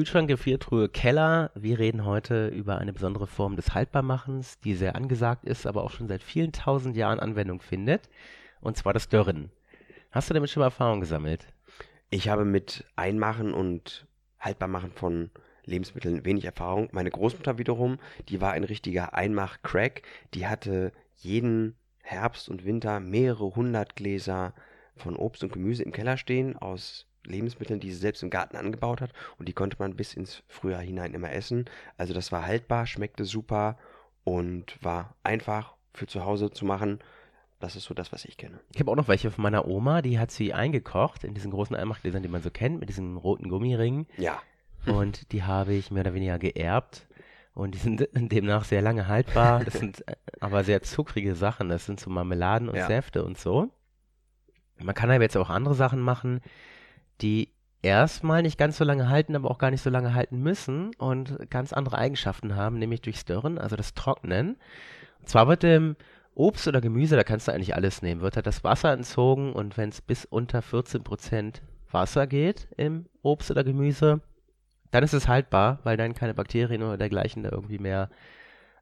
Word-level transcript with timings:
Kühlschrank, 0.00 0.28
Gefriertruhe, 0.28 0.88
Keller. 0.88 1.50
Wir 1.54 1.78
reden 1.78 2.06
heute 2.06 2.48
über 2.48 2.78
eine 2.78 2.94
besondere 2.94 3.26
Form 3.26 3.56
des 3.56 3.74
Haltbarmachens, 3.74 4.58
die 4.60 4.74
sehr 4.74 4.96
angesagt 4.96 5.44
ist, 5.44 5.66
aber 5.66 5.84
auch 5.84 5.90
schon 5.90 6.08
seit 6.08 6.22
vielen 6.22 6.52
tausend 6.52 6.96
Jahren 6.96 7.20
Anwendung 7.20 7.60
findet. 7.60 8.08
Und 8.62 8.78
zwar 8.78 8.94
das 8.94 9.10
Dörren. 9.10 9.50
Hast 10.10 10.30
du 10.30 10.32
damit 10.32 10.48
schon 10.48 10.62
mal 10.62 10.68
Erfahrung 10.68 11.00
gesammelt? 11.00 11.48
Ich 12.08 12.30
habe 12.30 12.46
mit 12.46 12.86
Einmachen 12.96 13.52
und 13.52 14.06
Haltbarmachen 14.38 14.92
von 14.92 15.30
Lebensmitteln 15.66 16.24
wenig 16.24 16.46
Erfahrung. 16.46 16.88
Meine 16.92 17.10
Großmutter 17.10 17.58
wiederum, 17.58 17.98
die 18.30 18.40
war 18.40 18.52
ein 18.52 18.64
richtiger 18.64 19.12
Einmach-Crack. 19.12 20.00
Die 20.32 20.46
hatte 20.46 20.92
jeden 21.18 21.76
Herbst 21.98 22.48
und 22.48 22.64
Winter 22.64 23.00
mehrere 23.00 23.54
hundert 23.54 23.96
Gläser 23.96 24.54
von 24.96 25.14
Obst 25.14 25.44
und 25.44 25.52
Gemüse 25.52 25.82
im 25.82 25.92
Keller 25.92 26.16
stehen 26.16 26.56
aus 26.56 27.06
Lebensmitteln, 27.24 27.80
die 27.80 27.90
sie 27.92 27.98
selbst 27.98 28.22
im 28.22 28.30
Garten 28.30 28.56
angebaut 28.56 29.00
hat 29.00 29.12
und 29.38 29.48
die 29.48 29.52
konnte 29.52 29.76
man 29.78 29.94
bis 29.96 30.14
ins 30.14 30.42
Frühjahr 30.48 30.80
hinein 30.80 31.14
immer 31.14 31.32
essen. 31.32 31.66
Also 31.96 32.14
das 32.14 32.32
war 32.32 32.46
haltbar, 32.46 32.86
schmeckte 32.86 33.24
super 33.24 33.76
und 34.24 34.82
war 34.82 35.14
einfach 35.22 35.74
für 35.92 36.06
zu 36.06 36.24
Hause 36.24 36.50
zu 36.50 36.64
machen. 36.64 37.00
Das 37.58 37.76
ist 37.76 37.84
so 37.84 37.92
das, 37.94 38.10
was 38.10 38.24
ich 38.24 38.38
kenne. 38.38 38.58
Ich 38.72 38.80
habe 38.80 38.90
auch 38.90 38.96
noch 38.96 39.08
welche 39.08 39.30
von 39.30 39.42
meiner 39.42 39.66
Oma, 39.66 40.00
die 40.00 40.18
hat 40.18 40.30
sie 40.30 40.54
eingekocht 40.54 41.24
in 41.24 41.34
diesen 41.34 41.50
großen 41.50 41.76
Einmachgläsern, 41.76 42.22
die 42.22 42.28
man 42.28 42.42
so 42.42 42.50
kennt, 42.50 42.80
mit 42.80 42.88
diesen 42.88 43.18
roten 43.18 43.50
Gummiringen. 43.50 44.06
Ja. 44.16 44.40
Und 44.86 45.30
die 45.32 45.42
habe 45.42 45.74
ich 45.74 45.90
mehr 45.90 46.02
oder 46.02 46.14
weniger 46.14 46.38
geerbt. 46.38 47.06
Und 47.52 47.74
die 47.74 47.78
sind 47.78 48.08
demnach 48.14 48.64
sehr 48.64 48.80
lange 48.80 49.08
haltbar. 49.08 49.62
Das 49.62 49.74
sind 49.74 50.08
äh, 50.08 50.14
aber 50.40 50.64
sehr 50.64 50.82
zuckrige 50.82 51.34
Sachen. 51.34 51.68
Das 51.68 51.84
sind 51.84 52.00
so 52.00 52.08
Marmeladen 52.08 52.70
und 52.70 52.76
Ja. 52.76 52.86
Säfte 52.86 53.24
und 53.24 53.36
so. 53.36 53.68
Man 54.78 54.94
kann 54.94 55.10
aber 55.10 55.22
jetzt 55.22 55.36
auch 55.36 55.50
andere 55.50 55.74
Sachen 55.74 56.00
machen, 56.00 56.40
die 57.22 57.52
erstmal 57.82 58.42
nicht 58.42 58.58
ganz 58.58 58.76
so 58.76 58.84
lange 58.84 59.08
halten, 59.08 59.36
aber 59.36 59.50
auch 59.50 59.58
gar 59.58 59.70
nicht 59.70 59.82
so 59.82 59.90
lange 59.90 60.14
halten 60.14 60.42
müssen 60.42 60.94
und 60.96 61.50
ganz 61.50 61.72
andere 61.72 61.98
Eigenschaften 61.98 62.56
haben, 62.56 62.78
nämlich 62.78 63.00
durchs 63.00 63.24
Dörren, 63.24 63.58
also 63.58 63.76
das 63.76 63.94
Trocknen. 63.94 64.56
Und 65.20 65.28
zwar 65.28 65.48
wird 65.48 65.62
dem 65.62 65.96
Obst 66.34 66.68
oder 66.68 66.80
Gemüse, 66.80 67.16
da 67.16 67.24
kannst 67.24 67.48
du 67.48 67.52
eigentlich 67.52 67.74
alles 67.74 68.02
nehmen, 68.02 68.20
wird 68.20 68.36
halt 68.36 68.46
das 68.46 68.64
Wasser 68.64 68.92
entzogen 68.92 69.52
und 69.52 69.76
wenn 69.76 69.88
es 69.88 70.00
bis 70.00 70.24
unter 70.24 70.60
14% 70.60 71.60
Wasser 71.90 72.26
geht 72.26 72.68
im 72.76 73.06
Obst 73.22 73.50
oder 73.50 73.64
Gemüse, 73.64 74.20
dann 74.90 75.04
ist 75.04 75.12
es 75.12 75.28
haltbar, 75.28 75.80
weil 75.84 75.96
dann 75.96 76.14
keine 76.14 76.34
Bakterien 76.34 76.82
oder 76.82 76.96
dergleichen 76.96 77.42
da 77.42 77.50
irgendwie 77.50 77.78
mehr 77.78 78.10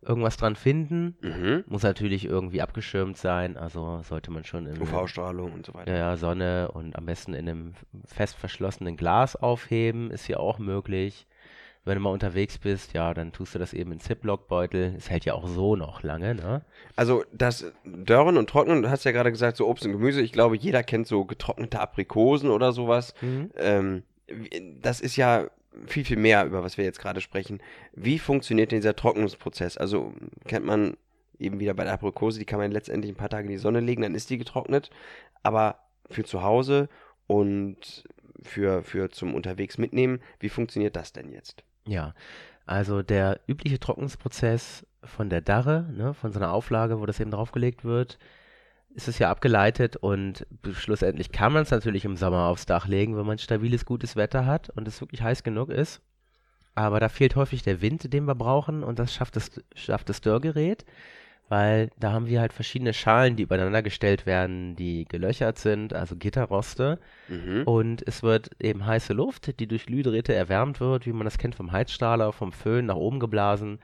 irgendwas 0.03 0.37
dran 0.37 0.57
finden. 0.57 1.17
Mhm. 1.21 1.65
Muss 1.67 1.83
natürlich 1.83 2.25
irgendwie 2.25 2.63
abgeschirmt 2.63 3.17
sein, 3.17 3.57
also 3.57 4.01
sollte 4.03 4.31
man 4.31 4.45
schon 4.45 4.67
im 4.67 4.81
UV-Strahlung 4.81 5.53
und 5.53 5.67
so 5.67 5.75
weiter. 5.75 5.97
ja, 5.97 6.17
Sonne 6.17 6.71
und 6.73 6.97
am 6.97 7.07
besten 7.07 7.35
in 7.35 7.49
einem 7.49 7.75
fest 8.05 8.37
verschlossenen 8.37 8.97
Glas 8.97 9.37
aufheben, 9.37 10.11
ist 10.11 10.29
ja 10.29 10.37
auch 10.39 10.59
möglich. 10.59 11.27
Wenn 11.85 11.95
du 11.95 12.01
mal 12.03 12.11
unterwegs 12.11 12.59
bist, 12.59 12.93
ja, 12.93 13.15
dann 13.15 13.33
tust 13.33 13.55
du 13.55 13.59
das 13.59 13.73
eben 13.73 13.93
in 13.93 14.01
Ziploc-Beutel. 14.01 14.95
Es 14.99 15.09
hält 15.09 15.25
ja 15.25 15.33
auch 15.33 15.49
so 15.49 15.75
noch 15.75 16.03
lange, 16.03 16.35
ne? 16.35 16.63
Also 16.97 17.25
das 17.33 17.73
Dörren 17.85 18.37
und 18.37 18.51
Trocknen, 18.51 18.83
du 18.83 18.91
hast 18.91 19.05
ja 19.05 19.13
gerade 19.13 19.31
gesagt, 19.31 19.57
so 19.57 19.67
Obst 19.67 19.87
und 19.87 19.93
Gemüse. 19.93 20.21
Ich 20.21 20.33
glaube, 20.33 20.57
jeder 20.59 20.83
kennt 20.83 21.07
so 21.07 21.25
getrocknete 21.25 21.81
Aprikosen 21.81 22.51
oder 22.51 22.73
sowas. 22.73 23.15
Ähm, 23.57 24.03
wie- 24.27 24.77
das 24.83 25.01
ist 25.01 25.17
ja 25.17 25.47
viel, 25.87 26.05
viel 26.05 26.17
mehr, 26.17 26.45
über 26.45 26.63
was 26.63 26.77
wir 26.77 26.85
jetzt 26.85 27.01
gerade 27.01 27.21
sprechen. 27.21 27.61
Wie 27.93 28.19
funktioniert 28.19 28.73
denn 28.73 28.79
dieser 28.79 28.97
Trocknungsprozess? 28.97 29.77
Also 29.77 30.13
kennt 30.47 30.67
man 30.67 30.97
eben 31.39 31.61
wieder 31.61 31.75
bei 31.75 31.85
der 31.85 31.93
Aprikose, 31.93 32.39
die 32.39 32.45
kann 32.45 32.59
man 32.59 32.73
letztendlich 32.73 33.13
ein 33.13 33.17
paar 33.17 33.29
Tage 33.29 33.47
in 33.47 33.53
die 33.53 33.59
Sonne 33.59 33.81
legen, 33.81 34.03
dann 34.03 34.15
ist 34.15 34.31
die 34.31 34.39
getrocknet. 34.39 34.91
Aber 35.43 35.79
für 36.11 36.25
zu 36.25 36.43
Hause 36.43 36.89
und 37.27 38.05
für, 38.43 38.83
für 38.83 39.11
zum 39.11 39.35
Unterwegs 39.35 39.79
mitnehmen, 39.79 40.21
wie 40.41 40.49
funktioniert 40.49 40.97
das 40.97 41.13
denn 41.13 41.31
jetzt? 41.31 41.65
Ja, 41.87 42.15
also 42.67 43.03
der 43.03 43.41
übliche 43.47 43.79
Trocknungsprozess 43.79 44.87
von 45.05 45.31
der 45.31 45.41
Darre, 45.41 45.89
ne, 45.93 46.15
von 46.15 46.33
so 46.33 46.39
einer 46.39 46.53
Auflage, 46.53 47.01
wo 47.01 47.07
das 47.07 47.21
eben 47.21 47.31
draufgelegt 47.31 47.85
wird, 47.85 48.19
ist 48.99 49.07
es 49.07 49.21
ja 49.21 49.31
abgeleitet 49.31 49.95
und 49.95 50.45
schlussendlich 50.73 51.31
kann 51.31 51.53
man 51.53 51.63
es 51.63 51.71
natürlich 51.71 52.05
im 52.05 52.17
Sommer 52.17 52.47
aufs 52.49 52.67
Dach 52.67 52.89
legen, 52.89 53.17
wenn 53.17 53.27
man 53.27 53.39
stabiles, 53.39 53.87
gutes 53.87 54.17
Wetter 54.17 54.45
hat 54.45 54.71
und 54.71 54.89
es 54.89 55.01
wirklich 55.01 55.23
heiß 55.23 55.45
genug 55.45 55.71
ist. 55.71 56.03
Aber 56.75 56.99
da 56.99 57.09
fehlt 57.09 57.37
häufig 57.37 57.63
der 57.63 57.81
Wind, 57.81 58.13
den 58.13 58.25
wir 58.25 58.35
brauchen 58.35 58.83
und 58.83 58.99
das 58.99 59.15
schafft 59.15 59.37
das, 59.37 59.53
schafft 59.77 60.09
das 60.09 60.21
Dörrgerät, 60.21 60.85
weil 61.49 61.91
da 62.01 62.11
haben 62.11 62.27
wir 62.27 62.41
halt 62.41 62.53
verschiedene 62.53 62.93
Schalen, 62.93 63.37
die 63.37 63.45
übereinander 63.45 63.83
gestellt 63.85 64.27
werden, 64.27 64.75
die 64.75 65.05
gelöchert 65.05 65.59
sind, 65.59 65.95
also 65.95 66.17
Gitterroste. 66.17 66.99
Mhm. 67.29 67.63
Und 67.67 68.03
es 68.05 68.25
wird 68.25 68.51
eben 68.61 68.85
heiße 68.85 69.13
Luft, 69.13 69.61
die 69.61 69.69
durch 69.69 69.87
Glühdrähte 69.87 70.35
erwärmt 70.35 70.81
wird, 70.81 71.07
wie 71.07 71.13
man 71.13 71.25
das 71.25 71.39
kennt 71.39 71.55
vom 71.55 71.71
Heizstrahler, 71.71 72.33
vom 72.33 72.51
Föhn 72.51 72.87
nach 72.87 72.97
oben 72.97 73.21
geblasen. 73.21 73.79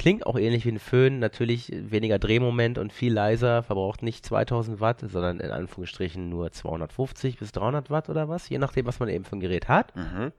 Klingt 0.00 0.24
auch 0.24 0.38
ähnlich 0.38 0.64
wie 0.64 0.70
ein 0.70 0.78
Föhn, 0.78 1.18
natürlich 1.18 1.70
weniger 1.70 2.18
Drehmoment 2.18 2.78
und 2.78 2.90
viel 2.90 3.12
leiser, 3.12 3.62
verbraucht 3.62 4.02
nicht 4.02 4.24
2000 4.24 4.80
Watt, 4.80 5.04
sondern 5.06 5.40
in 5.40 5.50
Anführungsstrichen 5.50 6.26
nur 6.30 6.50
250 6.50 7.38
bis 7.38 7.52
300 7.52 7.90
Watt 7.90 8.08
oder 8.08 8.26
was, 8.26 8.48
je 8.48 8.56
nachdem, 8.56 8.86
was 8.86 8.98
man 8.98 9.10
eben 9.10 9.26
für 9.26 9.36
ein 9.36 9.40
Gerät 9.40 9.68
hat. 9.68 9.94
Mhm. 9.94 10.32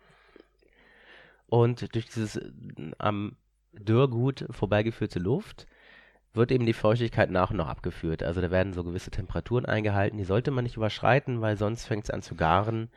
Und 1.45 1.93
durch 1.93 2.07
dieses 2.07 2.37
äh, 2.37 2.49
am 2.97 3.35
Dörrgut 3.73 4.47
vorbeigeführte 4.49 5.19
Luft 5.19 5.67
wird 6.33 6.51
eben 6.51 6.65
die 6.65 6.73
Feuchtigkeit 6.73 7.29
nach 7.29 7.51
und 7.51 7.57
nach 7.57 7.67
abgeführt. 7.67 8.23
Also 8.23 8.41
da 8.41 8.49
werden 8.49 8.73
so 8.73 8.83
gewisse 8.83 9.11
Temperaturen 9.11 9.67
eingehalten, 9.67 10.17
die 10.17 10.23
sollte 10.23 10.49
man 10.49 10.63
nicht 10.63 10.77
überschreiten, 10.77 11.39
weil 11.39 11.55
sonst 11.55 11.85
fängt 11.85 12.05
es 12.05 12.09
an 12.09 12.23
zu 12.23 12.33
garen. 12.33 12.89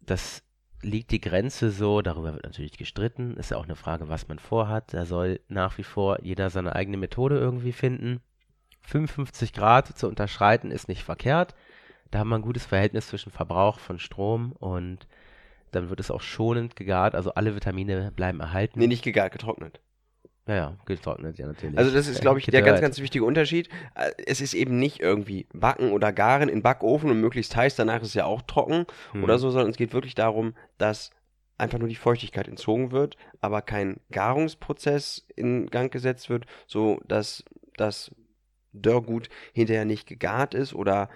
Das 0.00 0.42
liegt 0.84 1.10
die 1.10 1.20
Grenze 1.20 1.70
so, 1.70 2.02
darüber 2.02 2.32
wird 2.34 2.44
natürlich 2.44 2.76
gestritten, 2.76 3.36
ist 3.36 3.50
ja 3.50 3.56
auch 3.56 3.64
eine 3.64 3.76
Frage, 3.76 4.08
was 4.08 4.28
man 4.28 4.38
vorhat. 4.38 4.92
Da 4.92 5.06
soll 5.06 5.40
nach 5.48 5.78
wie 5.78 5.82
vor 5.82 6.22
jeder 6.22 6.50
seine 6.50 6.74
eigene 6.74 6.96
Methode 6.96 7.38
irgendwie 7.38 7.72
finden. 7.72 8.20
55 8.82 9.52
Grad 9.52 9.96
zu 9.98 10.08
unterschreiten 10.08 10.70
ist 10.70 10.88
nicht 10.88 11.02
verkehrt. 11.02 11.54
Da 12.10 12.18
haben 12.18 12.28
wir 12.28 12.36
ein 12.36 12.42
gutes 12.42 12.66
Verhältnis 12.66 13.08
zwischen 13.08 13.32
Verbrauch 13.32 13.78
von 13.78 13.98
Strom 13.98 14.52
und 14.52 15.08
dann 15.72 15.88
wird 15.90 16.00
es 16.00 16.10
auch 16.10 16.20
schonend 16.20 16.76
gegart, 16.76 17.14
also 17.14 17.34
alle 17.34 17.54
Vitamine 17.54 18.12
bleiben 18.12 18.40
erhalten. 18.40 18.78
Nee, 18.78 18.86
nicht 18.86 19.02
gegart, 19.02 19.32
getrocknet. 19.32 19.80
Ja, 20.46 20.54
ja, 20.54 20.76
getrocknet, 20.84 21.38
ja, 21.38 21.46
natürlich. 21.46 21.78
Also 21.78 21.90
das 21.90 22.06
ist, 22.06 22.20
glaube 22.20 22.38
ich, 22.38 22.44
der 22.46 22.60
ganz, 22.60 22.80
ganz 22.80 22.98
wichtige 23.00 23.24
Unterschied. 23.24 23.68
Äh, 23.94 24.10
Es 24.26 24.42
ist 24.42 24.52
eben 24.52 24.78
nicht 24.78 25.00
irgendwie 25.00 25.46
backen 25.54 25.90
oder 25.92 26.12
garen 26.12 26.50
in 26.50 26.60
Backofen 26.62 27.10
und 27.10 27.20
möglichst 27.20 27.56
heiß, 27.56 27.76
danach 27.76 28.02
ist 28.02 28.08
es 28.08 28.14
ja 28.14 28.26
auch 28.26 28.42
trocken 28.42 28.84
Hm. 29.12 29.24
oder 29.24 29.38
so, 29.38 29.50
sondern 29.50 29.70
es 29.70 29.76
geht 29.78 29.94
wirklich 29.94 30.14
darum, 30.14 30.54
dass 30.76 31.10
einfach 31.56 31.78
nur 31.78 31.88
die 31.88 31.94
Feuchtigkeit 31.94 32.46
entzogen 32.48 32.90
wird, 32.90 33.16
aber 33.40 33.62
kein 33.62 34.00
Garungsprozess 34.10 35.26
in 35.34 35.66
Gang 35.70 35.90
gesetzt 35.90 36.28
wird, 36.28 36.44
so 36.66 37.00
dass 37.06 37.44
das 37.76 38.10
Dörrgut 38.72 39.28
hinterher 39.52 39.84
nicht 39.84 40.06
gegart 40.06 40.52
ist 40.52 40.74
oder 40.74 41.08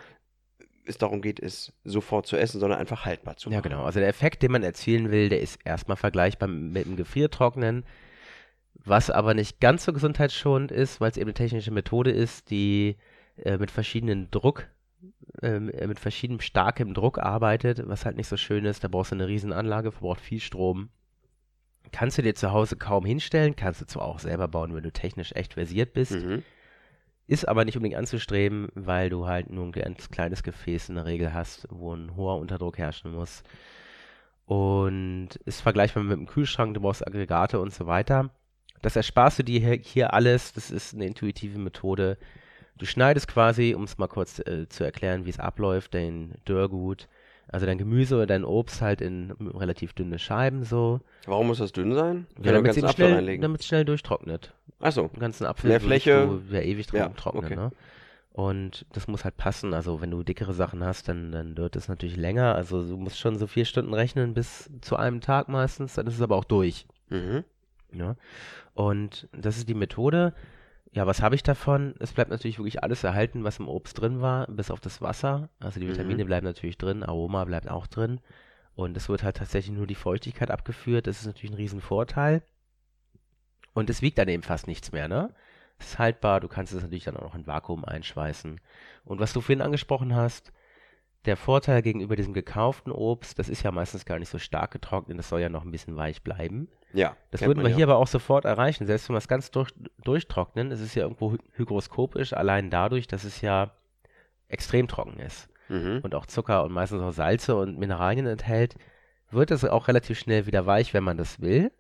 es 0.87 0.97
darum 0.97 1.21
geht, 1.21 1.39
es 1.39 1.73
sofort 1.85 2.27
zu 2.27 2.37
essen, 2.37 2.61
sondern 2.61 2.79
einfach 2.79 3.05
haltbar 3.05 3.37
zu 3.37 3.51
machen. 3.51 3.57
Ja, 3.57 3.61
genau. 3.61 3.85
Also 3.85 4.01
der 4.01 4.09
Effekt, 4.09 4.43
den 4.43 4.53
man 4.53 4.63
erzielen 4.63 5.11
will, 5.11 5.29
der 5.29 5.41
ist 5.43 5.59
erstmal 5.65 5.99
vergleichbar 5.99 6.49
mit 6.49 6.87
dem 6.87 6.97
Gefriertrocknen, 6.97 7.85
was 8.89 9.11
aber 9.11 9.35
nicht 9.35 9.61
ganz 9.61 9.85
so 9.85 9.93
gesundheitsschonend 9.93 10.73
ist, 10.73 11.01
weil 11.01 11.11
es 11.11 11.17
eben 11.17 11.27
eine 11.27 11.35
technische 11.35 11.71
Methode 11.71 12.11
ist, 12.11 12.51
die 12.51 12.97
äh, 13.37 13.59
mit 13.59 13.71
verschiedenen 13.71 14.31
Druck, 14.31 14.69
ähm, 15.43 15.71
äh, 15.71 15.87
mit 15.87 15.99
verschiedenem 15.99 16.41
starkem 16.41 16.95
Druck 16.95 17.19
arbeitet, 17.19 17.83
was 17.87 18.05
halt 18.05 18.17
nicht 18.17 18.29
so 18.29 18.37
schön 18.37 18.65
ist. 18.65 18.83
Da 18.85 18.89
brauchst 18.89 19.13
du 19.13 19.17
eine 19.17 19.29
Riesenanlage, 19.29 19.93
verbraucht 19.93 20.21
viel 20.21 20.41
Strom. 20.41 20.91
Kannst 21.93 22.19
du 22.19 22.23
dir 22.23 22.35
zu 22.35 22.53
Hause 22.53 22.77
kaum 22.77 23.05
hinstellen, 23.05 23.57
kannst 23.57 23.81
du 23.81 23.87
zwar 23.87 24.05
auch 24.05 24.19
selber 24.19 24.49
bauen, 24.49 24.75
wenn 24.75 24.83
du 24.83 24.93
technisch 24.93 25.33
echt 25.35 25.55
versiert 25.55 25.93
bist. 25.93 26.13
Mhm. 26.13 26.43
Ist 27.27 27.47
aber 27.47 27.65
nicht 27.65 27.77
unbedingt 27.77 27.99
anzustreben, 27.99 28.69
weil 28.75 29.11
du 29.11 29.27
halt 29.27 29.51
nur 29.51 29.67
ein 29.67 29.73
ganz 29.73 30.11
kleines 30.11 30.43
Gefäß 30.43 30.89
in 30.89 30.97
der 30.97 31.05
Regel 31.05 31.33
hast, 31.33 31.67
wo 31.71 31.95
ein 31.95 32.17
hoher 32.17 32.39
Unterdruck 32.39 32.79
herrschen 32.79 33.13
muss. 33.13 33.43
Und 34.47 35.29
ist 35.45 35.61
vergleichbar 35.61 36.03
mit 36.03 36.17
dem 36.17 36.27
Kühlschrank, 36.27 36.73
du 36.73 36.81
brauchst 36.81 37.07
Aggregate 37.07 37.61
und 37.61 37.73
so 37.73 37.87
weiter. 37.87 38.31
Das 38.83 38.97
ersparst 38.97 39.39
du 39.41 39.43
dir 39.45 39.61
hier- 39.83 40.13
alles, 40.15 40.53
das 40.53 40.71
ist 40.71 40.95
eine 40.95 41.07
intuitive 41.07 41.59
Methode. 41.59 42.17
Du 42.77 42.87
schneidest 42.87 43.27
quasi, 43.29 43.75
um 43.75 43.85
es 43.85 43.99
mal 43.99 44.07
kurz 44.07 44.39
äh, 44.39 44.69
zu 44.69 44.85
erklären, 44.85 45.27
wie 45.27 45.31
es 45.31 45.41
abläuft, 45.41 45.95
dein 45.95 46.35
Dörrgut, 46.45 47.09
also 47.49 47.67
dein 47.67 47.79
Gemüse 47.79 48.15
oder 48.17 48.27
dein 48.27 48.45
Obst 48.45 48.81
halt 48.83 49.01
in 49.01 49.33
relativ 49.33 49.95
dünne 49.95 50.19
Scheiben 50.19 50.63
so. 50.65 51.01
Warum 51.27 51.49
muss 51.49 51.59
das 51.59 51.73
dünn 51.73 51.95
sein? 51.95 52.27
Ja, 52.41 52.53
damit 52.53 52.77
es 52.77 52.93
schnell, 52.93 53.39
damit's 53.41 53.67
schnell 53.67 53.85
durchtrocknet 53.85 54.53
Achso, 54.81 55.09
den 55.09 55.19
ganzen 55.21 55.45
Apfel 55.47 55.71
Mehr 55.71 55.81
Fläche. 55.81 56.39
du 56.49 56.55
ja 56.55 56.61
ewig 56.61 56.87
dran 56.87 57.01
Ja, 57.01 57.09
trocknen, 57.09 57.45
okay. 57.45 57.57
ne? 57.57 57.73
Und 58.33 58.87
das 58.93 59.09
muss 59.09 59.25
halt 59.25 59.37
passen. 59.37 59.75
Also 59.75 60.01
wenn 60.01 60.13
du 60.13 60.23
dickere 60.23 60.53
Sachen 60.55 60.85
hast, 60.85 61.09
dann, 61.09 61.33
dann 61.33 61.57
dauert 61.57 61.75
es 61.75 61.89
natürlich 61.89 62.17
länger. 62.17 62.55
Also 62.55 62.87
du 62.87 62.97
musst 62.97 63.19
schon 63.19 63.37
so 63.37 63.49
vier 63.49 63.65
Stunden 63.65 63.93
rechnen 63.93 64.33
bis 64.35 64.71
zu 64.81 64.95
einem 64.95 65.21
Tag 65.21 65.49
meistens. 65.49 65.95
Dann 65.95 66.07
ist 66.07 66.15
es 66.15 66.23
aber 66.23 66.37
auch 66.37 66.45
durch. 66.45 66.87
mhm. 67.09 67.43
Ja? 67.93 68.17
Und 68.75 69.29
das 69.33 69.57
ist 69.57 69.69
die 69.69 69.75
Methode. 69.75 70.35
Ja, 70.93 71.07
was 71.07 71.21
habe 71.21 71.35
ich 71.35 71.43
davon? 71.43 71.95
Es 71.99 72.13
bleibt 72.13 72.31
natürlich 72.31 72.59
wirklich 72.59 72.83
alles 72.83 73.05
erhalten, 73.05 73.45
was 73.45 73.59
im 73.59 73.69
Obst 73.69 74.01
drin 74.01 74.21
war, 74.21 74.47
bis 74.47 74.71
auf 74.71 74.81
das 74.81 75.03
Wasser. 75.03 75.51
Also 75.61 75.81
die 75.81 75.87
Mhm. 75.87 75.91
Vitamine 75.93 76.25
bleiben 76.25 76.47
natürlich 76.47 76.79
drin, 76.79 77.03
Aroma 77.03 77.45
bleibt 77.45 77.69
auch 77.69 77.87
drin. 77.87 78.21
Und 78.75 78.97
es 78.97 79.09
wird 79.09 79.23
halt 79.23 79.37
tatsächlich 79.37 79.77
nur 79.77 79.87
die 79.87 79.95
Feuchtigkeit 79.95 80.51
abgeführt. 80.51 81.07
Das 81.07 81.21
ist 81.21 81.27
natürlich 81.27 81.51
ein 81.51 81.57
Riesenvorteil. 81.57 82.43
Und 83.75 83.91
es 83.91 84.03
wiegt 84.03 84.19
dann 84.19 84.29
eben 84.29 84.43
fast 84.43 84.67
nichts 84.67 84.93
mehr, 84.93 85.09
ne? 85.09 85.35
Es 85.79 85.91
ist 85.91 85.99
haltbar, 85.99 86.41
du 86.41 86.49
kannst 86.49 86.73
es 86.73 86.83
natürlich 86.83 87.05
dann 87.05 87.17
auch 87.17 87.23
noch 87.23 87.35
in 87.35 87.47
Vakuum 87.47 87.85
einschweißen. 87.85 88.61
Und 89.05 89.21
was 89.21 89.33
du 89.33 89.41
vorhin 89.41 89.63
angesprochen 89.63 90.15
hast, 90.15 90.53
der 91.25 91.37
Vorteil 91.37 91.83
gegenüber 91.83 92.17
diesem 92.17 92.33
gekauften 92.33 92.93
Obst, 92.93 93.39
das 93.39 93.49
ist 93.49 93.63
ja 93.63 93.71
meistens 93.71 94.05
gar 94.05 94.19
nicht 94.19 94.29
so 94.29 94.39
stark 94.39 94.71
getrocknet, 94.71 95.19
das 95.19 95.29
soll 95.29 95.41
ja 95.41 95.49
noch 95.49 95.65
ein 95.65 95.71
bisschen 95.71 95.97
weich 95.97 96.23
bleiben. 96.23 96.69
Ja. 96.93 97.17
Das 97.31 97.43
würden 97.43 97.63
wir 97.63 97.71
ja. 97.71 97.77
hier 97.77 97.87
aber 97.87 97.97
auch 97.97 98.07
sofort 98.07 98.45
erreichen. 98.45 98.87
Selbst 98.87 99.09
wenn 99.09 99.15
wir 99.15 99.19
es 99.19 99.29
ganz 99.29 99.51
durch, 99.51 99.71
durchtrocknen, 100.03 100.71
es 100.73 100.81
ist 100.81 100.95
ja 100.95 101.03
irgendwo 101.03 101.33
hy 101.33 101.39
hygroskopisch, 101.55 102.33
allein 102.33 102.71
dadurch, 102.71 103.07
dass 103.07 103.25
es 103.25 103.41
ja 103.41 103.73
extrem 104.49 104.89
trocken 104.89 105.19
ist 105.21 105.49
Mhm. 105.69 106.01
und 106.03 106.15
auch 106.15 106.27
Zucker 106.27 106.65
und 106.65 106.73
meistens 106.73 107.03
auch 107.03 107.13
Salze 107.13 107.57
und 107.57 107.79
Mineralien 107.79 108.27
enthält, 108.27 108.77
wird 109.31 109.51
es 109.51 109.65
auch 109.65 109.89
relativ 109.89 110.19
schnell 110.19 110.47
wieder 110.47 110.65
weich, 110.67 110.95
wenn 110.95 111.05
man 111.05 111.19
das 111.19 111.41
will. 111.41 111.71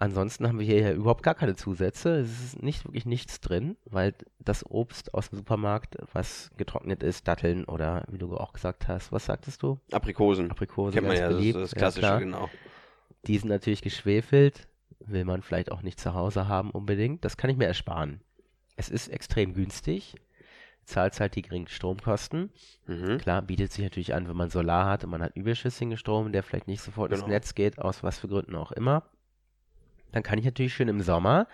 Ansonsten 0.00 0.46
haben 0.46 0.60
wir 0.60 0.64
hier 0.66 0.78
ja 0.80 0.92
überhaupt 0.92 1.24
gar 1.24 1.34
keine 1.34 1.56
Zusätze. 1.56 2.20
Es 2.20 2.30
ist 2.44 2.62
nicht 2.62 2.84
wirklich 2.84 3.04
nichts 3.04 3.40
drin, 3.40 3.76
weil 3.84 4.14
das 4.38 4.64
Obst 4.64 5.12
aus 5.12 5.30
dem 5.30 5.38
Supermarkt, 5.38 5.96
was 6.12 6.50
getrocknet 6.56 7.02
ist, 7.02 7.26
Datteln 7.26 7.64
oder 7.64 8.04
wie 8.08 8.18
du 8.18 8.36
auch 8.36 8.52
gesagt 8.52 8.86
hast, 8.86 9.10
was 9.10 9.26
sagtest 9.26 9.60
du? 9.62 9.80
Aprikosen. 9.90 10.52
Aprikosen, 10.52 10.94
Kennt 10.94 11.08
man 11.08 11.16
ja, 11.16 11.22
das 11.24 11.32
ist 11.32 11.38
beliebt. 11.38 11.58
das 11.58 11.70
Ja, 11.72 11.78
Klassische, 11.78 12.00
klar. 12.06 12.20
genau. 12.20 12.48
Die 13.26 13.38
sind 13.38 13.48
natürlich 13.48 13.82
geschwefelt, 13.82 14.68
will 15.00 15.24
man 15.24 15.42
vielleicht 15.42 15.72
auch 15.72 15.82
nicht 15.82 15.98
zu 15.98 16.14
Hause 16.14 16.46
haben 16.46 16.70
unbedingt. 16.70 17.24
Das 17.24 17.36
kann 17.36 17.50
ich 17.50 17.56
mir 17.56 17.66
ersparen. 17.66 18.20
Es 18.76 18.88
ist 18.90 19.08
extrem 19.08 19.52
günstig, 19.52 20.14
zahlt 20.84 21.18
halt 21.18 21.34
die 21.34 21.42
geringen 21.42 21.66
Stromkosten. 21.66 22.52
Mhm. 22.86 23.18
Klar, 23.18 23.42
bietet 23.42 23.72
sich 23.72 23.82
natürlich 23.82 24.14
an, 24.14 24.28
wenn 24.28 24.36
man 24.36 24.48
Solar 24.48 24.88
hat 24.88 25.02
und 25.02 25.10
man 25.10 25.22
hat 25.22 25.34
überschüssigen 25.34 25.96
Strom, 25.96 26.30
der 26.30 26.44
vielleicht 26.44 26.68
nicht 26.68 26.82
sofort 26.82 27.10
ins 27.10 27.22
Genau. 27.22 27.32
Netz 27.32 27.56
geht, 27.56 27.80
aus 27.80 28.04
was 28.04 28.20
für 28.20 28.28
Gründen 28.28 28.54
auch 28.54 28.70
immer. 28.70 29.02
Dann 30.12 30.22
kann 30.22 30.38
ich 30.38 30.44
natürlich 30.44 30.74
schön 30.74 30.88
im 30.88 31.00
Sommer, 31.00 31.46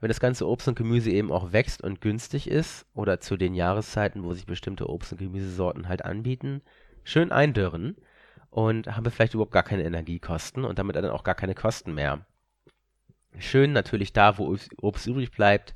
wenn 0.00 0.08
das 0.08 0.20
ganze 0.20 0.48
Obst 0.48 0.66
und 0.66 0.74
Gemüse 0.76 1.10
eben 1.10 1.30
auch 1.30 1.52
wächst 1.52 1.82
und 1.82 2.00
günstig 2.00 2.48
ist 2.48 2.86
oder 2.94 3.20
zu 3.20 3.36
den 3.36 3.54
Jahreszeiten, 3.54 4.24
wo 4.24 4.32
sich 4.32 4.46
bestimmte 4.46 4.88
Obst- 4.88 5.12
und 5.12 5.18
Gemüsesorten 5.18 5.88
halt 5.88 6.04
anbieten, 6.04 6.62
schön 7.04 7.30
eindürren 7.30 7.96
und 8.50 8.88
habe 8.96 9.10
vielleicht 9.10 9.34
überhaupt 9.34 9.52
gar 9.52 9.62
keine 9.62 9.84
Energiekosten 9.84 10.64
und 10.64 10.78
damit 10.78 10.96
dann 10.96 11.06
auch 11.06 11.24
gar 11.24 11.34
keine 11.34 11.54
Kosten 11.54 11.94
mehr. 11.94 12.26
Schön 13.38 13.72
natürlich 13.72 14.12
da, 14.12 14.38
wo 14.38 14.52
Obst- 14.52 15.08
übrig 15.08 15.30
bleibt. 15.30 15.74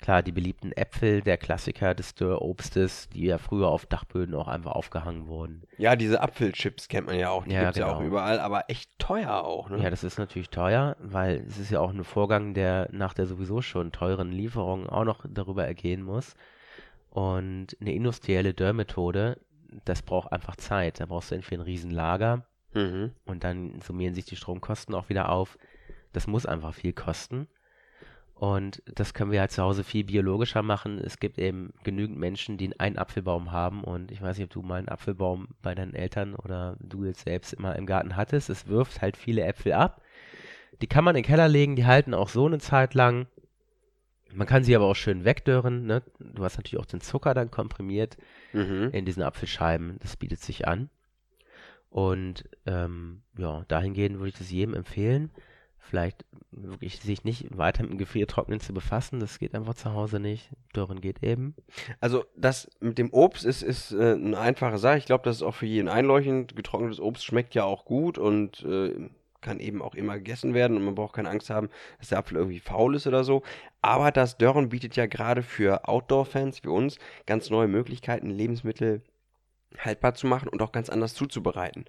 Klar, 0.00 0.22
die 0.22 0.32
beliebten 0.32 0.72
Äpfel, 0.72 1.20
der 1.20 1.36
Klassiker 1.36 1.94
des 1.94 2.14
Dörrobstes, 2.14 3.10
die 3.10 3.26
ja 3.26 3.36
früher 3.36 3.68
auf 3.68 3.84
Dachböden 3.84 4.34
auch 4.34 4.48
einfach 4.48 4.72
aufgehangen 4.72 5.26
wurden. 5.26 5.62
Ja, 5.76 5.94
diese 5.94 6.22
Apfelchips 6.22 6.88
kennt 6.88 7.06
man 7.06 7.18
ja 7.18 7.28
auch. 7.30 7.44
Die 7.44 7.52
Ja, 7.52 7.64
gibt's 7.64 7.78
ja 7.78 7.86
auch 7.86 7.98
genau. 7.98 8.08
überall, 8.08 8.40
aber 8.40 8.64
echt 8.68 8.98
teuer 8.98 9.44
auch, 9.44 9.68
ne? 9.68 9.82
Ja, 9.82 9.90
das 9.90 10.02
ist 10.02 10.18
natürlich 10.18 10.48
teuer, 10.48 10.96
weil 11.00 11.44
es 11.46 11.58
ist 11.58 11.70
ja 11.70 11.80
auch 11.80 11.90
ein 11.90 12.02
Vorgang, 12.04 12.54
der 12.54 12.88
nach 12.92 13.12
der 13.12 13.26
sowieso 13.26 13.60
schon 13.60 13.92
teuren 13.92 14.32
Lieferung 14.32 14.88
auch 14.88 15.04
noch 15.04 15.26
darüber 15.28 15.66
ergehen 15.66 16.02
muss. 16.02 16.34
Und 17.10 17.76
eine 17.80 17.92
industrielle 17.92 18.54
Dörrmethode, 18.54 19.38
das 19.84 20.02
braucht 20.02 20.32
einfach 20.32 20.56
Zeit. 20.56 21.00
Da 21.00 21.06
brauchst 21.06 21.30
du 21.30 21.34
entweder 21.34 21.62
ein 21.62 21.64
Riesenlager 21.66 22.44
Mhm. 22.72 23.12
und 23.26 23.42
dann 23.42 23.80
summieren 23.80 24.14
sich 24.14 24.24
die 24.26 24.36
Stromkosten 24.36 24.94
auch 24.94 25.08
wieder 25.08 25.28
auf. 25.28 25.58
Das 26.12 26.26
muss 26.26 26.46
einfach 26.46 26.72
viel 26.72 26.92
kosten. 26.92 27.48
Und 28.40 28.82
das 28.86 29.12
können 29.12 29.32
wir 29.32 29.40
halt 29.40 29.50
zu 29.50 29.62
Hause 29.62 29.84
viel 29.84 30.02
biologischer 30.02 30.62
machen. 30.62 30.98
Es 30.98 31.20
gibt 31.20 31.38
eben 31.38 31.74
genügend 31.84 32.18
Menschen, 32.18 32.56
die 32.56 32.80
einen 32.80 32.96
Apfelbaum 32.96 33.52
haben. 33.52 33.84
Und 33.84 34.10
ich 34.10 34.22
weiß 34.22 34.38
nicht, 34.38 34.46
ob 34.46 34.50
du 34.50 34.62
mal 34.62 34.78
einen 34.78 34.88
Apfelbaum 34.88 35.48
bei 35.60 35.74
deinen 35.74 35.94
Eltern 35.94 36.34
oder 36.34 36.78
du 36.80 37.04
jetzt 37.04 37.24
selbst 37.24 37.52
immer 37.52 37.76
im 37.76 37.84
Garten 37.84 38.16
hattest. 38.16 38.48
Es 38.48 38.66
wirft 38.66 39.02
halt 39.02 39.18
viele 39.18 39.42
Äpfel 39.42 39.74
ab. 39.74 40.00
Die 40.80 40.86
kann 40.86 41.04
man 41.04 41.14
in 41.16 41.22
den 41.22 41.26
Keller 41.28 41.48
legen, 41.48 41.76
die 41.76 41.84
halten 41.84 42.14
auch 42.14 42.30
so 42.30 42.46
eine 42.46 42.56
Zeit 42.56 42.94
lang. 42.94 43.26
Man 44.32 44.46
kann 44.46 44.64
sie 44.64 44.74
aber 44.74 44.86
auch 44.86 44.96
schön 44.96 45.26
wegdörren. 45.26 45.84
Ne? 45.84 46.02
Du 46.18 46.42
hast 46.42 46.56
natürlich 46.56 46.80
auch 46.82 46.86
den 46.88 47.02
Zucker 47.02 47.34
dann 47.34 47.50
komprimiert 47.50 48.16
Mhm. 48.54 48.88
in 48.92 49.04
diesen 49.04 49.22
Apfelscheiben. 49.22 49.98
Das 50.00 50.16
bietet 50.16 50.40
sich 50.40 50.66
an. 50.66 50.88
Und 51.90 52.48
ähm, 52.64 53.20
ja, 53.36 53.66
dahingehend 53.68 54.16
würde 54.16 54.28
ich 54.30 54.38
das 54.38 54.50
jedem 54.50 54.72
empfehlen. 54.72 55.30
Vielleicht 55.80 56.24
wirklich 56.52 57.00
sich 57.00 57.24
nicht 57.24 57.56
weiter 57.56 57.82
mit 57.82 57.92
dem 57.92 57.98
Gefriertrocknen 57.98 58.60
zu 58.60 58.72
befassen. 58.72 59.18
Das 59.18 59.38
geht 59.38 59.54
einfach 59.54 59.74
zu 59.74 59.92
Hause 59.92 60.20
nicht. 60.20 60.50
Dörren 60.72 61.00
geht 61.00 61.22
eben. 61.22 61.54
Also 62.00 62.24
das 62.36 62.68
mit 62.80 62.98
dem 62.98 63.12
Obst 63.12 63.44
ist, 63.44 63.62
ist 63.62 63.92
äh, 63.92 64.12
eine 64.12 64.38
einfache 64.38 64.78
Sache. 64.78 64.98
Ich 64.98 65.06
glaube, 65.06 65.24
das 65.24 65.36
ist 65.36 65.42
auch 65.42 65.54
für 65.54 65.66
jeden 65.66 65.88
einleuchtend. 65.88 66.54
Getrocknetes 66.54 67.00
Obst 67.00 67.24
schmeckt 67.24 67.54
ja 67.54 67.64
auch 67.64 67.84
gut 67.84 68.18
und 68.18 68.62
äh, 68.64 69.10
kann 69.40 69.58
eben 69.58 69.82
auch 69.82 69.94
immer 69.94 70.16
gegessen 70.16 70.54
werden 70.54 70.76
und 70.76 70.84
man 70.84 70.94
braucht 70.94 71.14
keine 71.14 71.30
Angst 71.30 71.50
haben, 71.50 71.70
dass 71.98 72.08
der 72.08 72.18
Apfel 72.18 72.36
irgendwie 72.36 72.60
faul 72.60 72.94
ist 72.94 73.06
oder 73.06 73.24
so. 73.24 73.42
Aber 73.80 74.10
das 74.10 74.36
Dörren 74.36 74.68
bietet 74.68 74.96
ja 74.96 75.06
gerade 75.06 75.42
für 75.42 75.88
Outdoor-Fans 75.88 76.62
wie 76.62 76.68
uns 76.68 76.98
ganz 77.26 77.50
neue 77.50 77.68
Möglichkeiten, 77.68 78.30
Lebensmittel 78.30 79.02
haltbar 79.78 80.14
zu 80.14 80.26
machen 80.26 80.48
und 80.48 80.62
auch 80.62 80.72
ganz 80.72 80.90
anders 80.90 81.14
zuzubereiten. 81.14 81.84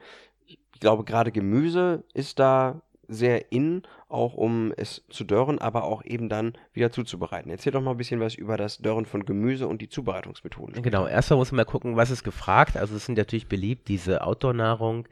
Ich 0.46 0.60
glaube, 0.80 1.04
gerade 1.04 1.32
Gemüse 1.32 2.04
ist 2.14 2.40
da 2.40 2.82
sehr 3.12 3.52
in, 3.52 3.84
auch 4.10 4.34
um 4.34 4.74
es 4.78 5.04
zu 5.10 5.24
dörren, 5.24 5.60
aber 5.60 5.84
auch 5.84 6.04
eben 6.04 6.30
dann 6.30 6.54
wieder 6.74 6.92
zuzubereiten. 6.92 7.52
Erzähl 7.52 7.72
doch 7.72 7.82
mal 7.82 7.92
ein 7.92 7.98
bisschen 7.98 8.20
was 8.20 8.36
über 8.36 8.58
das 8.58 8.80
Dörren 8.80 9.06
von 9.06 9.26
Gemüse 9.26 9.68
und 9.68 9.82
die 9.82 9.90
Zubereitungsmethoden. 9.90 10.82
Genau, 10.82 11.08
erstmal 11.08 11.38
muss 11.38 11.52
man 11.52 11.58
mal 11.58 11.66
gucken, 11.66 11.96
was 11.96 12.10
ist 12.10 12.24
gefragt. 12.24 12.78
Also 12.78 12.96
es 12.96 13.06
sind 13.06 13.18
natürlich 13.18 13.48
beliebt, 13.48 13.88
diese 13.88 14.24
Outdoor-Nahrung, 14.24 15.08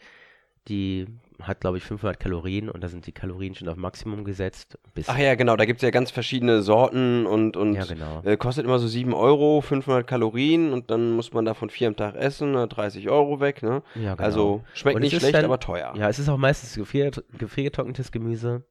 die 0.68 1.08
hat, 1.42 1.62
glaube 1.62 1.78
ich, 1.78 1.84
500 1.84 2.20
Kalorien 2.20 2.70
und 2.70 2.82
da 2.84 2.90
sind 2.90 3.06
die 3.08 3.12
Kalorien 3.12 3.56
schon 3.56 3.70
auf 3.70 3.78
Maximum 3.78 4.24
gesetzt. 4.24 4.78
Bis, 4.94 5.08
Ach 5.10 5.18
ja, 5.18 5.36
genau, 5.36 5.56
da 5.56 5.66
gibt 5.66 5.78
es 5.80 5.84
ja 5.84 5.90
ganz 5.90 6.12
verschiedene 6.12 6.62
Sorten 6.62 7.26
und, 7.26 7.56
und 7.58 7.74
Ja, 7.76 7.86
genau. 7.86 8.22
äh, 8.24 8.38
kostet 8.38 8.66
immer 8.66 8.80
so 8.80 8.88
7 8.88 9.14
Euro, 9.14 9.62
500 9.62 10.06
Kalorien 10.06 10.74
und 10.74 10.92
dann 10.92 11.12
muss 11.12 11.32
man 11.34 11.46
davon 11.46 11.70
vier 11.70 11.88
am 11.88 11.96
Tag 11.96 12.16
essen, 12.16 12.56
äh, 12.56 12.68
30 12.68 13.10
Euro 13.10 13.40
weg, 13.40 13.64
ne? 13.64 13.84
Ja, 13.96 14.16
genau. 14.16 14.24
Also 14.24 14.64
schmeckt 14.74 14.96
Und 14.96 15.02
nicht 15.04 15.16
schlecht, 15.18 15.34
dann- 15.36 15.46
aber 15.46 15.60
teuer. 15.60 15.94
Ja, 15.98 16.10
es 16.10 16.20
ist 16.20 16.30
auch 16.30 16.38
meistens 16.38 16.76
gefrier 16.76 17.12
gefriergetrocknetes 17.38 18.12
Gemüse 18.12 18.64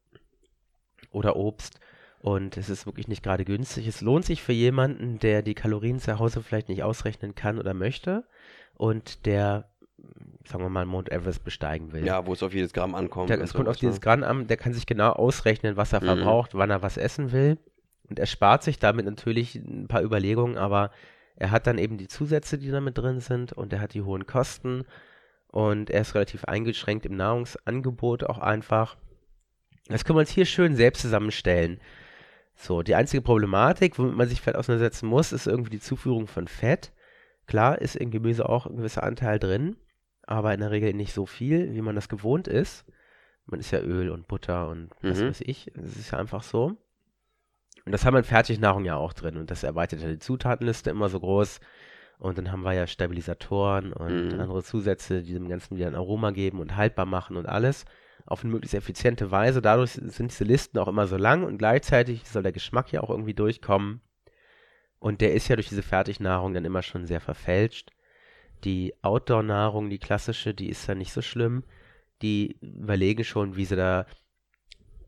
oder 1.10 1.36
Obst. 1.36 1.80
Und 2.20 2.56
es 2.56 2.68
ist 2.68 2.84
wirklich 2.84 3.06
nicht 3.06 3.22
gerade 3.22 3.44
günstig. 3.44 3.86
Es 3.86 4.00
lohnt 4.00 4.24
sich 4.24 4.42
für 4.42 4.52
jemanden, 4.52 5.18
der 5.20 5.42
die 5.42 5.54
Kalorien 5.54 6.00
zu 6.00 6.18
Hause 6.18 6.42
vielleicht 6.42 6.68
nicht 6.68 6.82
ausrechnen 6.82 7.34
kann 7.36 7.58
oder 7.58 7.74
möchte 7.74 8.24
und 8.76 9.24
der, 9.24 9.70
sagen 10.44 10.64
wir 10.64 10.68
mal, 10.70 10.86
Mount 10.86 11.10
Everest 11.12 11.44
besteigen 11.44 11.92
will. 11.92 12.04
Ja, 12.06 12.26
wo 12.26 12.32
es 12.32 12.42
auf 12.42 12.54
jedes 12.54 12.72
Gramm 12.72 12.94
ankommt. 12.94 13.30
Der, 13.30 13.40
es 13.40 13.52
kommt 13.52 13.68
auf 13.68 13.76
ne? 13.76 13.80
dieses 13.80 14.00
Gramm 14.00 14.22
an, 14.22 14.46
der 14.46 14.56
kann 14.56 14.72
sich 14.72 14.86
genau 14.86 15.10
ausrechnen, 15.12 15.76
was 15.76 15.92
er 15.92 16.00
Mhm. 16.00 16.06
verbraucht, 16.06 16.54
wann 16.54 16.70
er 16.70 16.82
was 16.82 16.96
essen 16.96 17.32
will. 17.32 17.58
Und 18.08 18.18
er 18.18 18.26
spart 18.26 18.62
sich 18.62 18.78
damit 18.78 19.04
natürlich 19.04 19.56
ein 19.56 19.86
paar 19.88 20.02
Überlegungen, 20.02 20.56
aber 20.56 20.90
er 21.36 21.50
hat 21.50 21.66
dann 21.66 21.78
eben 21.78 21.98
die 21.98 22.08
Zusätze, 22.08 22.58
die 22.58 22.70
damit 22.70 22.96
drin 22.96 23.20
sind 23.20 23.52
und 23.52 23.72
er 23.72 23.80
hat 23.80 23.94
die 23.94 24.02
hohen 24.02 24.26
Kosten 24.26 24.84
und 25.48 25.90
er 25.90 26.00
ist 26.00 26.14
relativ 26.14 26.44
eingeschränkt 26.44 27.04
im 27.06 27.16
Nahrungsangebot 27.16 28.24
auch 28.24 28.38
einfach. 28.38 28.96
Das 29.88 30.04
können 30.04 30.16
wir 30.16 30.20
uns 30.20 30.30
hier 30.30 30.46
schön 30.46 30.74
selbst 30.76 31.02
zusammenstellen. 31.02 31.80
So, 32.54 32.82
die 32.82 32.94
einzige 32.94 33.22
Problematik, 33.22 33.98
womit 33.98 34.16
man 34.16 34.28
sich 34.28 34.40
vielleicht 34.40 34.58
auseinandersetzen 34.58 35.06
muss, 35.06 35.32
ist 35.32 35.46
irgendwie 35.46 35.70
die 35.70 35.80
Zuführung 35.80 36.26
von 36.26 36.48
Fett. 36.48 36.92
Klar 37.46 37.80
ist 37.80 37.94
im 37.94 38.10
Gemüse 38.10 38.48
auch 38.48 38.66
ein 38.66 38.76
gewisser 38.76 39.04
Anteil 39.04 39.38
drin, 39.38 39.76
aber 40.28 40.52
in 40.52 40.60
der 40.60 40.70
Regel 40.70 40.92
nicht 40.92 41.12
so 41.14 41.24
viel, 41.26 41.72
wie 41.74 41.80
man 41.80 41.94
das 41.94 42.08
gewohnt 42.08 42.48
ist. 42.48 42.84
Man 43.46 43.60
ist 43.60 43.70
ja 43.70 43.80
Öl 43.80 44.10
und 44.10 44.28
Butter 44.28 44.68
und 44.68 44.90
was 45.00 45.20
Mhm. 45.20 45.28
weiß 45.28 45.40
ich. 45.40 45.72
Es 45.74 45.96
ist 45.96 46.10
ja 46.10 46.18
einfach 46.18 46.42
so. 46.42 46.76
Und 47.86 47.92
das 47.92 48.04
haben 48.04 48.12
wir 48.12 48.18
in 48.18 48.24
Fertignahrung 48.24 48.84
ja 48.84 48.96
auch 48.96 49.14
drin. 49.14 49.38
Und 49.38 49.50
das 49.50 49.62
erweitert 49.62 50.00
ja 50.02 50.08
die 50.08 50.18
Zutatenliste 50.18 50.90
immer 50.90 51.08
so 51.08 51.18
groß. 51.18 51.60
Und 52.18 52.36
dann 52.36 52.52
haben 52.52 52.62
wir 52.62 52.74
ja 52.74 52.86
Stabilisatoren 52.86 53.92
und 53.94 54.34
Mhm. 54.34 54.40
andere 54.40 54.62
Zusätze, 54.62 55.22
die 55.22 55.32
dem 55.32 55.48
Ganzen 55.48 55.76
wieder 55.76 55.86
ein 55.86 55.94
Aroma 55.94 56.30
geben 56.32 56.60
und 56.60 56.76
haltbar 56.76 57.06
machen 57.06 57.36
und 57.36 57.46
alles. 57.46 57.86
Auf 58.26 58.42
eine 58.44 58.52
möglichst 58.52 58.74
effiziente 58.74 59.30
Weise. 59.30 59.62
Dadurch 59.62 59.92
sind 59.92 60.30
diese 60.30 60.44
Listen 60.44 60.76
auch 60.78 60.88
immer 60.88 61.06
so 61.06 61.16
lang 61.16 61.44
und 61.44 61.56
gleichzeitig 61.56 62.28
soll 62.28 62.42
der 62.42 62.52
Geschmack 62.52 62.92
ja 62.92 63.00
auch 63.02 63.08
irgendwie 63.08 63.32
durchkommen. 63.34 64.02
Und 64.98 65.22
der 65.22 65.32
ist 65.32 65.48
ja 65.48 65.56
durch 65.56 65.68
diese 65.70 65.82
Fertignahrung 65.82 66.52
dann 66.52 66.66
immer 66.66 66.82
schon 66.82 67.06
sehr 67.06 67.20
verfälscht. 67.20 67.92
Die 68.64 68.94
Outdoor-Nahrung, 69.02 69.88
die 69.90 69.98
klassische, 69.98 70.54
die 70.54 70.68
ist 70.68 70.86
ja 70.86 70.94
nicht 70.94 71.12
so 71.12 71.22
schlimm. 71.22 71.64
Die 72.22 72.56
überlegen 72.60 73.22
schon, 73.24 73.56
wie 73.56 73.64
sie 73.64 73.76
da 73.76 74.06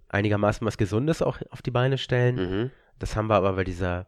einigermaßen 0.09 0.67
was 0.67 0.79
Gesundes 0.79 1.23
auch 1.23 1.39
auf 1.51 1.63
die 1.63 1.71
Beine 1.71 1.99
stellen. 1.99 2.37
Mhm. 2.37 2.71
Das 2.99 3.17
haben 3.17 3.29
wir 3.29 3.35
aber 3.37 3.55
bei 3.55 3.65
dieser 3.65 4.07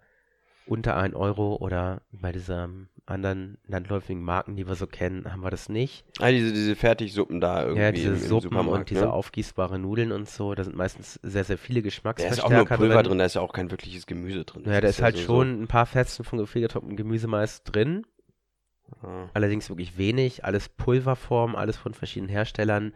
unter 0.67 0.97
1 0.97 1.15
Euro 1.17 1.57
oder 1.57 2.03
bei 2.13 2.31
dieser 2.31 2.69
anderen 3.05 3.59
landläufigen 3.67 4.23
Marken, 4.23 4.55
die 4.55 4.69
wir 4.69 4.77
so 4.77 4.87
kennen, 4.87 5.31
haben 5.31 5.43
wir 5.43 5.51
das 5.51 5.69
nicht. 5.69 6.05
Ah, 6.21 6.31
diese, 6.31 6.53
diese 6.53 6.77
Fertigsuppen 6.77 7.41
da 7.41 7.63
irgendwie 7.65 7.83
ja, 7.83 7.91
diese 7.93 8.09
im, 8.11 8.15
im 8.15 8.21
Suppen 8.21 8.57
und 8.69 8.89
diese 8.91 9.01
ne? 9.07 9.13
aufgießbare 9.13 9.79
Nudeln 9.81 10.13
und 10.13 10.29
so, 10.29 10.55
da 10.55 10.63
sind 10.63 10.77
meistens 10.77 11.19
sehr, 11.25 11.43
sehr 11.43 11.59
viele 11.59 11.81
Da 11.83 11.89
ist 11.89 11.95
Geschmacksverstärker 11.95 12.47
auch 12.47 12.51
nur 12.51 12.67
Pulver 12.79 12.95
drin. 12.95 13.05
drin, 13.07 13.19
da 13.19 13.25
ist 13.25 13.35
ja 13.35 13.41
auch 13.41 13.53
kein 13.53 13.73
wirkliches 13.73 14.07
Gemüse 14.07 14.45
drin. 14.45 14.63
Ja, 14.65 14.75
da 14.75 14.83
Das 14.83 14.99
ist 14.99 15.03
halt 15.03 15.17
so- 15.17 15.23
schon 15.25 15.63
ein 15.63 15.67
paar 15.67 15.87
Fetzen 15.87 16.25
von 16.25 16.39
gefriergetrocknetem 16.39 16.97
Gemüse 16.97 17.27
meist 17.27 17.63
drin. 17.65 18.07
Ah. 19.03 19.29
Allerdings 19.35 19.69
wirklich 19.69 19.97
wenig, 19.99 20.45
alles 20.45 20.69
Pulverform, 20.69 21.57
alles 21.57 21.77
von 21.77 21.95
verschiedenen 21.95 22.31
Herstellern, 22.31 22.93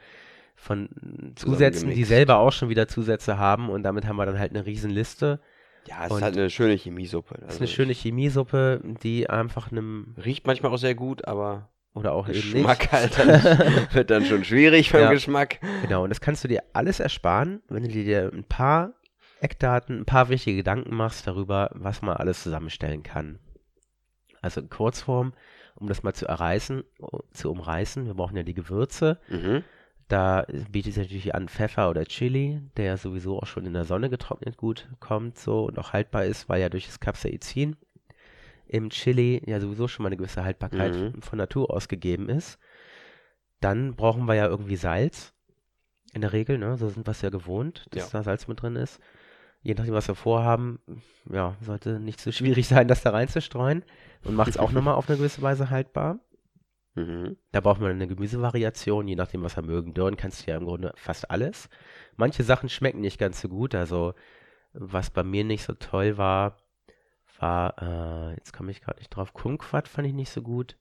von 0.54 0.88
Zusätzen, 1.36 1.90
die 1.90 2.04
selber 2.04 2.38
auch 2.38 2.52
schon 2.52 2.68
wieder 2.68 2.88
Zusätze 2.88 3.38
haben 3.38 3.68
und 3.68 3.82
damit 3.82 4.06
haben 4.06 4.16
wir 4.16 4.26
dann 4.26 4.38
halt 4.38 4.52
eine 4.52 4.64
Riesenliste. 4.66 5.40
Ja, 5.86 6.06
es 6.06 6.10
Und- 6.10 6.16
ist 6.18 6.22
halt 6.24 6.36
eine 6.36 6.50
schöne 6.50 6.74
Chemiesuppe. 6.74 7.34
Das 7.34 7.42
ist 7.42 7.48
Also 7.48 7.58
eine 7.60 7.68
schöne 7.68 7.92
Chemiesuppe, 7.92 8.80
die 9.02 9.28
einfach 9.30 9.70
einem 9.70 10.14
Riecht 10.24 10.46
manchmal 10.46 10.72
auch 10.72 10.78
sehr 10.78 10.94
gut, 10.94 11.26
aber 11.28 11.68
oder 11.94 12.12
auch 12.12 12.26
eben 12.28 12.34
Geschmack 12.34 12.80
nicht. 12.80 12.92
halt 12.92 13.18
dann, 13.18 13.28
wird 13.94 14.10
dann 14.10 14.24
schon 14.24 14.44
schwierig 14.44 14.90
beim 14.92 15.02
Ja. 15.02 15.12
Geschmack. 15.12 15.60
Genau, 15.82 16.02
und 16.04 16.10
das 16.10 16.20
kannst 16.20 16.42
du 16.44 16.48
dir 16.48 16.62
alles 16.72 17.00
ersparen, 17.00 17.62
wenn 17.68 17.84
du 17.84 17.88
dir 17.88 18.30
ein 18.34 18.44
paar 18.44 18.92
Eckdaten, 19.40 20.00
ein 20.00 20.04
paar 20.06 20.28
wichtige 20.28 20.56
Gedanken 20.58 20.94
machst 20.96 21.26
darüber, 21.26 21.70
was 21.74 22.02
man 22.02 22.16
alles 22.16 22.42
zusammenstellen 22.42 23.02
kann. 23.02 23.38
Also 24.42 24.60
in 24.60 24.68
Kurzform, 24.70 25.32
um 25.76 25.86
das 25.88 26.02
mal 26.02 26.12
zu 26.14 26.26
erreißen, 26.26 26.82
zu 27.32 27.50
umreißen, 27.50 28.06
wir 28.06 28.14
brauchen 28.14 28.36
ja 28.36 28.42
die 28.42 28.54
Gewürze. 28.54 29.18
Mhm. 29.28 29.62
Da 30.08 30.46
bietet 30.70 30.94
sich 30.94 31.02
natürlich 31.04 31.34
an 31.34 31.48
Pfeffer 31.48 31.90
oder 31.90 32.04
Chili, 32.04 32.60
der 32.76 32.96
sowieso 32.96 33.38
auch 33.40 33.46
schon 33.46 33.66
in 33.66 33.72
der 33.72 33.84
Sonne 33.84 34.08
getrocknet 34.08 34.56
gut 34.56 34.88
kommt 35.00 35.36
so 35.38 35.64
und 35.64 35.78
auch 35.78 35.92
haltbar 35.92 36.24
ist, 36.24 36.48
weil 36.48 36.60
ja 36.60 36.68
durch 36.68 36.86
das 36.86 37.00
Capsaicin 37.00 37.76
im 38.68 38.90
Chili 38.90 39.42
ja 39.46 39.58
sowieso 39.60 39.88
schon 39.88 40.04
mal 40.04 40.08
eine 40.08 40.16
gewisse 40.16 40.44
Haltbarkeit 40.44 40.94
Mhm. 40.94 41.22
von 41.22 41.38
Natur 41.38 41.70
aus 41.72 41.88
gegeben 41.88 42.28
ist. 42.28 42.58
Dann 43.60 43.94
brauchen 43.96 44.26
wir 44.26 44.34
ja 44.34 44.46
irgendwie 44.46 44.76
Salz. 44.76 45.32
In 46.12 46.20
der 46.20 46.32
Regel, 46.32 46.56
ne? 46.58 46.76
So 46.76 46.88
sind 46.88 47.06
wir 47.06 47.10
es 47.10 47.20
ja 47.22 47.30
gewohnt, 47.30 47.86
dass 47.90 48.12
Ja. 48.12 48.18
da 48.18 48.22
Salz 48.24 48.46
mit 48.48 48.62
drin 48.62 48.76
ist. 48.76 49.00
Je 49.66 49.74
nachdem, 49.74 49.94
was 49.94 50.06
wir 50.06 50.14
vorhaben, 50.14 50.78
ja, 51.28 51.56
sollte 51.60 51.98
nicht 51.98 52.20
so 52.20 52.30
schwierig 52.30 52.68
sein, 52.68 52.86
das 52.86 53.02
da 53.02 53.10
reinzustreuen 53.10 53.82
und 54.22 54.36
macht 54.36 54.48
es 54.50 54.58
auch 54.58 54.70
nochmal 54.70 54.94
auf 54.94 55.08
eine 55.08 55.18
gewisse 55.18 55.42
Weise 55.42 55.70
haltbar. 55.70 56.20
Mhm. 56.94 57.36
Da 57.50 57.60
braucht 57.60 57.80
man 57.80 57.90
eine 57.90 58.06
Gemüsevariation, 58.06 59.08
je 59.08 59.16
nachdem, 59.16 59.42
was 59.42 59.56
wir 59.56 59.64
mögen. 59.64 59.92
Dörren 59.92 60.16
kannst 60.16 60.46
du 60.46 60.50
ja 60.52 60.56
im 60.56 60.64
Grunde 60.66 60.92
fast 60.94 61.30
alles. 61.32 61.68
Manche 62.16 62.44
Sachen 62.44 62.68
schmecken 62.68 63.00
nicht 63.00 63.18
ganz 63.18 63.40
so 63.40 63.48
gut. 63.48 63.74
Also, 63.74 64.14
was 64.72 65.10
bei 65.10 65.24
mir 65.24 65.42
nicht 65.42 65.64
so 65.64 65.74
toll 65.74 66.16
war, 66.16 66.58
war, 67.40 67.74
äh, 67.82 68.34
jetzt 68.34 68.52
komme 68.52 68.70
ich 68.70 68.80
gerade 68.80 68.98
nicht 69.00 69.10
drauf, 69.10 69.34
Kumquat 69.34 69.88
fand 69.88 70.06
ich 70.06 70.14
nicht 70.14 70.30
so 70.30 70.42
gut. 70.42 70.76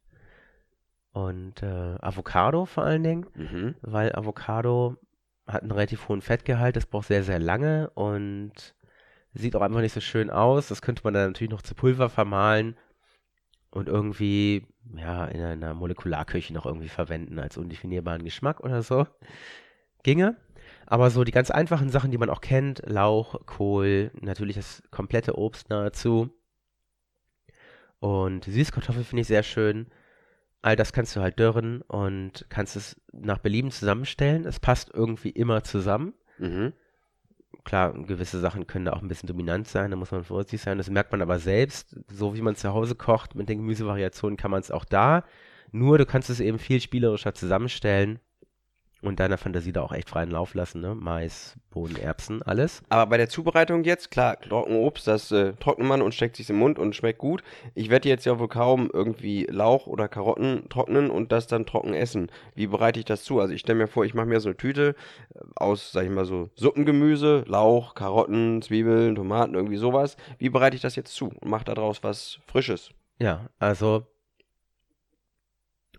Und 1.12 1.63
äh, 1.63 1.96
Avocado 2.01 2.65
vor 2.65 2.84
allen 2.84 3.04
Dingen, 3.04 3.25
Mhm. 3.34 3.75
weil 3.82 4.13
Avocado 4.15 4.98
hat 5.48 5.62
einen 5.62 5.72
relativ 5.72 6.08
hohen 6.10 6.22
Fettgehalt, 6.22 6.75
das 6.75 6.86
braucht 6.86 7.08
sehr, 7.08 7.24
sehr 7.24 7.39
lange 7.39 7.89
und 7.92 8.74
sieht 9.36 9.56
auch 9.56 9.62
einfach 9.62 9.82
nicht 9.82 9.94
so 9.94 10.01
schön 10.01 10.30
aus. 10.30 10.68
Das 10.68 10.82
könnte 10.82 11.01
man 11.04 11.13
dann 11.13 11.27
natürlich 11.27 11.51
noch 11.51 11.62
zu 11.62 11.75
Pulver 11.75 12.10
vermahlen 12.10 12.75
und 13.70 13.89
irgendwie, 13.89 14.65
ja, 14.96 15.25
in 15.25 15.42
einer 15.42 15.74
Molekularküche 15.74 16.54
noch 16.54 16.65
irgendwie 16.65 16.89
verwenden 16.89 17.39
als 17.39 17.58
undefinierbaren 17.58 18.24
Geschmack 18.24 18.62
oder 18.62 18.82
so. 18.82 19.06
Ginge. 20.04 20.38
Aber 20.88 21.10
so 21.10 21.24
die 21.24 21.32
ganz 21.32 21.51
einfachen 21.51 21.89
Sachen, 21.89 22.12
die 22.12 22.18
man 22.18 22.30
auch 22.30 22.42
kennt, 22.42 22.82
Lauch, 22.86 23.46
Kohl, 23.46 24.12
natürlich 24.22 24.56
das 24.56 24.84
komplette 24.92 25.38
Obst 25.38 25.70
nahezu. 25.70 26.30
Und 28.00 28.46
Süßkartoffel 28.46 29.04
finde 29.04 29.22
ich 29.22 29.27
sehr 29.27 29.44
schön. 29.44 29.88
All 30.62 30.75
das 30.75 30.94
kannst 30.94 31.15
du 31.15 31.22
halt 31.22 31.39
dörren 31.39 31.82
und 31.82 32.46
kannst 32.50 32.75
es 32.75 33.01
nach 33.12 33.39
Belieben 33.39 33.72
zusammenstellen. 33.72 34.46
Es 34.46 34.60
passt 34.60 34.92
irgendwie 34.94 35.30
immer 35.30 35.63
zusammen. 35.63 36.13
Mhm. 36.38 36.74
Klar, 37.65 37.93
gewisse 37.93 38.39
Sachen 38.39 38.67
können 38.67 38.86
da 38.86 38.93
auch 38.93 39.01
ein 39.01 39.07
bisschen 39.07 39.27
dominant 39.27 39.67
sein, 39.67 39.91
da 39.91 39.98
muss 39.98 40.12
man 40.12 40.24
vorsichtig 40.24 40.62
sein. 40.62 40.77
Das 40.77 40.89
merkt 40.89 41.12
man 41.12 41.22
aber 41.22 41.39
selbst. 41.39 41.98
So 42.10 42.36
wie 42.36 42.41
man 42.41 42.55
zu 42.55 42.74
Hause 42.74 42.95
kocht, 42.95 43.36
mit 43.36 43.50
den 43.50 43.57
Gemüsevariationen 43.57 44.38
kann 44.38 44.51
man 44.51 44.62
es 44.62 44.72
auch 44.72 44.86
da. 44.86 45.25
Nur 45.72 45.98
du 45.98 46.05
kannst 46.05 46.29
es 46.29 46.39
eben 46.39 46.60
viel 46.60 46.79
spielerischer 46.79 47.34
zusammenstellen 47.34 48.19
und 49.07 49.19
deiner 49.19 49.38
Fantasie 49.38 49.71
da 49.71 49.81
auch 49.81 49.91
echt 49.91 50.09
freien 50.09 50.31
Lauf 50.31 50.53
lassen. 50.53 50.81
Ne? 50.81 50.95
Mais, 50.95 51.55
Bohnen, 51.69 51.95
Erbsen, 51.95 52.41
alles. 52.41 52.81
Aber 52.89 53.07
bei 53.07 53.17
der 53.17 53.29
Zubereitung 53.29 53.83
jetzt, 53.83 54.12
klar, 54.12 54.39
Trockenobst, 54.39 55.07
das 55.07 55.31
äh, 55.31 55.53
trocknet 55.53 55.88
man 55.88 56.01
und 56.01 56.13
steckt 56.13 56.35
sich 56.35 56.50
im 56.50 56.57
Mund 56.57 56.79
und 56.79 56.95
schmeckt 56.95 57.19
gut. 57.19 57.43
Ich 57.74 57.89
werde 57.89 58.09
jetzt 58.09 58.25
ja 58.25 58.39
wohl 58.39 58.47
kaum 58.47 58.89
irgendwie 58.91 59.45
Lauch 59.50 59.88
oder 59.88 60.07
Karotten 60.07 60.69
trocknen 60.69 61.09
und 61.09 61.31
das 61.31 61.47
dann 61.47 61.65
trocken 61.65 61.93
essen. 61.93 62.31
Wie 62.55 62.67
bereite 62.67 63.00
ich 63.00 63.05
das 63.05 63.24
zu? 63.24 63.39
Also 63.39 63.53
ich 63.53 63.62
stelle 63.62 63.79
mir 63.79 63.88
vor, 63.88 64.05
ich 64.05 64.13
mache 64.13 64.27
mir 64.27 64.39
so 64.39 64.50
eine 64.50 64.57
Tüte 64.57 64.95
äh, 65.33 65.39
aus, 65.55 65.91
sag 65.91 66.05
ich 66.05 66.12
mal 66.12 66.25
so, 66.25 66.50
Suppengemüse, 66.55 67.43
Lauch, 67.47 67.95
Karotten, 67.95 68.62
Zwiebeln, 68.62 69.15
Tomaten, 69.15 69.55
irgendwie 69.55 69.77
sowas. 69.77 70.17
Wie 70.38 70.50
bereite 70.50 70.75
ich 70.75 70.81
das 70.81 70.95
jetzt 70.95 71.13
zu 71.13 71.27
und 71.27 71.45
mache 71.45 71.65
daraus 71.65 72.03
was 72.03 72.39
Frisches? 72.47 72.91
Ja, 73.19 73.50
also 73.59 74.05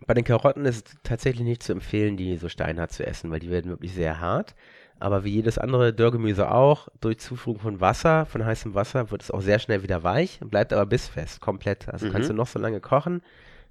bei 0.07 0.15
den 0.15 0.25
Karotten 0.25 0.65
ist 0.65 0.89
es 0.89 0.95
tatsächlich 1.03 1.45
nicht 1.45 1.63
zu 1.63 1.73
empfehlen, 1.73 2.17
die 2.17 2.37
so 2.37 2.49
steinhart 2.49 2.93
zu 2.93 3.07
essen, 3.07 3.31
weil 3.31 3.41
die 3.41 3.51
werden 3.51 3.71
wirklich 3.71 3.93
sehr 3.95 4.21
hart. 4.21 4.55
Aber 4.99 5.25
wie 5.25 5.31
jedes 5.31 5.59
andere 5.59 5.93
Dörrgemüse 5.93 6.51
auch, 6.51 6.89
durch 7.01 7.19
Zuführung 7.19 7.59
von 7.61 7.81
Wasser, 7.81 8.25
von 8.25 8.45
heißem 8.45 8.75
Wasser, 8.75 9.11
wird 9.11 9.23
es 9.23 9.31
auch 9.31 9.43
sehr 9.43 9.59
schnell 9.59 9.83
wieder 9.83 10.03
weich, 10.05 10.41
bleibt 10.41 10.73
aber 10.73 10.87
bissfest, 10.87 11.41
komplett. 11.41 11.89
Also 11.89 12.07
Mhm. 12.07 12.13
kannst 12.13 12.31
du 12.31 12.35
noch 12.35 12.47
so 12.47 12.59
lange 12.59 12.81
kochen. 12.81 13.21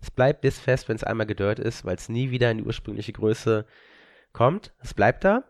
Es 0.02 0.12
bleibt 0.12 0.42
bissfest, 0.42 0.88
wenn 0.88 0.98
es 0.98 1.04
einmal 1.04 1.26
gedörrt 1.26 1.58
ist, 1.58 1.84
weil 1.84 1.96
es 1.96 2.10
nie 2.10 2.30
wieder 2.30 2.52
in 2.52 2.60
die 2.60 2.64
ursprüngliche 2.64 3.14
Größe 3.14 3.66
kommt. 4.34 4.72
Es 4.84 4.94
bleibt 4.94 5.24
da, 5.24 5.44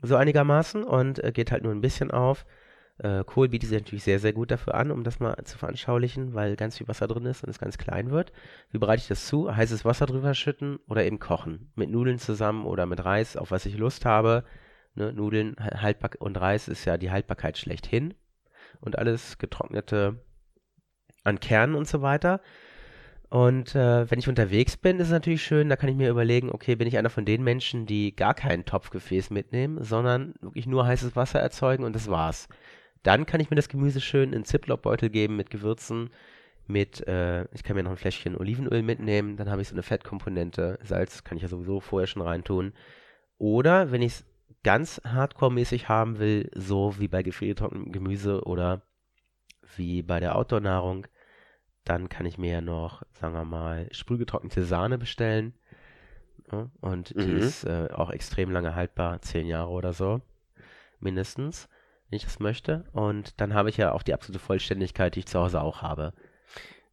so 0.00 0.16
einigermaßen, 0.16 0.82
und 0.84 1.22
äh, 1.22 1.30
geht 1.32 1.52
halt 1.52 1.62
nur 1.62 1.72
ein 1.72 1.80
bisschen 1.82 2.10
auf. 2.10 2.46
Äh, 3.02 3.24
Kohl 3.24 3.48
bietet 3.48 3.68
sich 3.68 3.78
natürlich 3.80 4.04
sehr, 4.04 4.20
sehr 4.20 4.32
gut 4.32 4.52
dafür 4.52 4.74
an, 4.74 4.92
um 4.92 5.02
das 5.02 5.18
mal 5.18 5.36
zu 5.44 5.58
veranschaulichen, 5.58 6.34
weil 6.34 6.54
ganz 6.54 6.78
viel 6.78 6.86
Wasser 6.86 7.08
drin 7.08 7.26
ist 7.26 7.42
und 7.42 7.50
es 7.50 7.58
ganz 7.58 7.76
klein 7.76 8.12
wird. 8.12 8.32
Wie 8.70 8.78
bereite 8.78 9.02
ich 9.02 9.08
das 9.08 9.26
zu? 9.26 9.54
Heißes 9.54 9.84
Wasser 9.84 10.06
drüber 10.06 10.34
schütten 10.34 10.78
oder 10.88 11.04
eben 11.04 11.18
kochen. 11.18 11.72
Mit 11.74 11.90
Nudeln 11.90 12.20
zusammen 12.20 12.64
oder 12.64 12.86
mit 12.86 13.04
Reis, 13.04 13.36
auf 13.36 13.50
was 13.50 13.66
ich 13.66 13.76
Lust 13.76 14.04
habe. 14.04 14.44
Ne, 14.94 15.12
Nudeln 15.12 15.56
haltbar 15.58 16.10
und 16.20 16.40
Reis 16.40 16.68
ist 16.68 16.84
ja 16.84 16.96
die 16.96 17.10
Haltbarkeit 17.10 17.58
schlechthin. 17.58 18.14
Und 18.80 18.96
alles 18.98 19.36
getrocknete 19.38 20.22
an 21.24 21.40
Kernen 21.40 21.74
und 21.74 21.88
so 21.88 22.02
weiter. 22.02 22.40
Und 23.30 23.74
äh, 23.74 24.08
wenn 24.10 24.18
ich 24.20 24.28
unterwegs 24.28 24.76
bin, 24.76 25.00
ist 25.00 25.06
es 25.06 25.12
natürlich 25.12 25.42
schön, 25.42 25.68
da 25.68 25.76
kann 25.76 25.88
ich 25.88 25.96
mir 25.96 26.10
überlegen, 26.10 26.50
okay, 26.50 26.76
bin 26.76 26.86
ich 26.86 26.98
einer 26.98 27.10
von 27.10 27.24
den 27.24 27.42
Menschen, 27.42 27.86
die 27.86 28.14
gar 28.14 28.34
kein 28.34 28.64
Topfgefäß 28.64 29.30
mitnehmen, 29.30 29.82
sondern 29.82 30.34
wirklich 30.40 30.66
nur 30.66 30.86
heißes 30.86 31.16
Wasser 31.16 31.40
erzeugen 31.40 31.82
und 31.82 31.96
das 31.96 32.08
war's. 32.08 32.48
Dann 33.02 33.26
kann 33.26 33.40
ich 33.40 33.50
mir 33.50 33.56
das 33.56 33.68
Gemüse 33.68 34.00
schön 34.00 34.32
in 34.32 34.44
Ziploc-Beutel 34.44 35.10
geben 35.10 35.36
mit 35.36 35.50
Gewürzen, 35.50 36.10
mit, 36.66 37.06
äh, 37.08 37.44
ich 37.52 37.64
kann 37.64 37.76
mir 37.76 37.82
noch 37.82 37.90
ein 37.90 37.96
Fläschchen 37.96 38.36
Olivenöl 38.36 38.82
mitnehmen, 38.82 39.36
dann 39.36 39.50
habe 39.50 39.62
ich 39.62 39.68
so 39.68 39.74
eine 39.74 39.82
Fettkomponente, 39.82 40.78
Salz 40.82 41.24
kann 41.24 41.36
ich 41.36 41.42
ja 41.42 41.48
sowieso 41.48 41.80
vorher 41.80 42.06
schon 42.06 42.22
reintun. 42.22 42.72
Oder 43.38 43.90
wenn 43.90 44.02
ich 44.02 44.12
es 44.12 44.24
ganz 44.62 45.00
hardcore-mäßig 45.04 45.88
haben 45.88 46.18
will, 46.18 46.50
so 46.54 46.98
wie 47.00 47.08
bei 47.08 47.22
gefriergetrocknetem 47.24 47.90
Gemüse 47.92 48.44
oder 48.44 48.82
wie 49.76 50.02
bei 50.02 50.20
der 50.20 50.36
Outdoor-Nahrung, 50.36 51.06
dann 51.84 52.08
kann 52.08 52.26
ich 52.26 52.38
mir 52.38 52.52
ja 52.52 52.60
noch, 52.60 53.02
sagen 53.12 53.34
wir 53.34 53.44
mal, 53.44 53.88
sprühgetrocknete 53.90 54.64
Sahne 54.64 54.98
bestellen. 54.98 55.54
Ja, 56.52 56.70
und 56.80 57.10
die 57.10 57.32
Mhm. 57.32 57.38
ist 57.38 57.64
äh, 57.64 57.88
auch 57.92 58.10
extrem 58.10 58.50
lange 58.50 58.74
haltbar, 58.76 59.20
zehn 59.22 59.46
Jahre 59.46 59.70
oder 59.70 59.92
so, 59.92 60.20
mindestens, 61.00 61.68
ich 62.16 62.24
das 62.24 62.40
möchte. 62.40 62.84
Und 62.92 63.40
dann 63.40 63.54
habe 63.54 63.70
ich 63.70 63.76
ja 63.76 63.92
auch 63.92 64.02
die 64.02 64.14
absolute 64.14 64.44
Vollständigkeit, 64.44 65.14
die 65.14 65.20
ich 65.20 65.26
zu 65.26 65.40
Hause 65.40 65.60
auch 65.62 65.82
habe. 65.82 66.12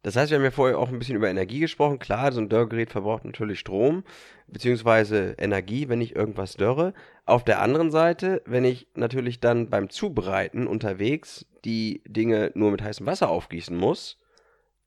Das 0.02 0.16
heißt, 0.16 0.30
wir 0.30 0.38
haben 0.38 0.44
ja 0.44 0.50
vorher 0.50 0.78
auch 0.78 0.88
ein 0.88 0.98
bisschen 0.98 1.16
über 1.16 1.28
Energie 1.28 1.60
gesprochen. 1.60 1.98
Klar, 1.98 2.32
so 2.32 2.40
ein 2.40 2.48
Dörrgerät 2.48 2.90
verbraucht 2.90 3.24
natürlich 3.24 3.58
Strom 3.58 4.02
beziehungsweise 4.46 5.34
Energie, 5.38 5.88
wenn 5.88 6.00
ich 6.00 6.16
irgendwas 6.16 6.54
dörre. 6.54 6.94
Auf 7.26 7.44
der 7.44 7.60
anderen 7.60 7.90
Seite, 7.90 8.42
wenn 8.46 8.64
ich 8.64 8.88
natürlich 8.94 9.40
dann 9.40 9.68
beim 9.68 9.90
Zubereiten 9.90 10.66
unterwegs 10.66 11.46
die 11.64 12.02
Dinge 12.06 12.50
nur 12.54 12.70
mit 12.70 12.82
heißem 12.82 13.04
Wasser 13.04 13.28
aufgießen 13.28 13.76
muss, 13.76 14.18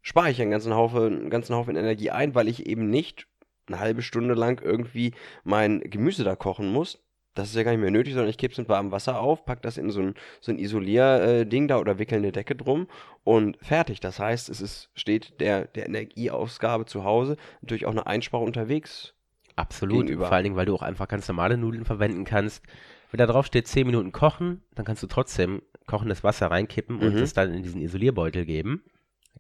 spare 0.01 0.31
ich 0.31 0.41
einen 0.41 0.51
ganzen 0.51 0.73
Haufen, 0.73 1.19
einen 1.19 1.29
ganzen 1.29 1.55
Haufen 1.55 1.75
Energie 1.75 2.09
ein, 2.09 2.33
weil 2.33 2.47
ich 2.47 2.65
eben 2.65 2.89
nicht 2.89 3.27
eine 3.67 3.79
halbe 3.79 4.01
Stunde 4.01 4.33
lang 4.33 4.61
irgendwie 4.61 5.13
mein 5.43 5.79
Gemüse 5.79 6.23
da 6.23 6.35
kochen 6.35 6.71
muss. 6.71 7.02
Das 7.35 7.49
ist 7.49 7.55
ja 7.55 7.63
gar 7.63 7.71
nicht 7.71 7.79
mehr 7.81 7.89
nötig, 7.91 8.13
sondern 8.13 8.29
ich 8.29 8.37
kippe 8.37 8.51
es 8.51 8.57
mit 8.59 8.69
warmem 8.69 8.91
Wasser 8.91 9.19
auf, 9.19 9.43
pack 9.45 9.61
das 9.63 9.77
in 9.77 9.89
so 9.89 10.01
ein, 10.01 10.15
so 10.39 10.51
ein 10.51 10.59
Isolierding 10.59 11.67
da 11.67 11.79
oder 11.79 11.97
wickel 11.97 12.19
eine 12.19 12.31
Decke 12.31 12.55
drum 12.55 12.87
und 13.23 13.57
fertig. 13.61 13.99
Das 13.99 14.19
heißt, 14.19 14.49
es 14.49 14.61
ist, 14.61 14.89
steht 14.93 15.39
der, 15.41 15.65
der 15.65 15.87
Energieausgabe 15.87 16.85
zu 16.85 17.03
Hause 17.03 17.37
natürlich 17.61 17.85
auch 17.85 17.91
eine 17.91 18.05
Einsparung 18.05 18.45
unterwegs. 18.47 19.13
Absolut. 19.55 20.01
Gegenüber. 20.05 20.27
Vor 20.27 20.35
allen 20.35 20.43
Dingen, 20.43 20.55
weil 20.55 20.65
du 20.65 20.75
auch 20.75 20.81
einfach 20.81 21.07
ganz 21.07 21.27
normale 21.27 21.57
Nudeln 21.57 21.85
verwenden 21.85 22.23
kannst. 22.25 22.63
Wenn 23.11 23.19
da 23.19 23.27
drauf 23.27 23.45
steht 23.45 23.67
10 23.67 23.85
Minuten 23.85 24.11
kochen, 24.11 24.61
dann 24.73 24.85
kannst 24.85 25.03
du 25.03 25.07
trotzdem 25.07 25.61
kochendes 25.85 26.23
Wasser 26.23 26.47
reinkippen 26.51 26.99
und 26.99 27.13
Mhm. 27.15 27.21
es 27.21 27.33
dann 27.33 27.53
in 27.53 27.61
diesen 27.61 27.81
Isolierbeutel 27.81 28.45
geben. 28.45 28.83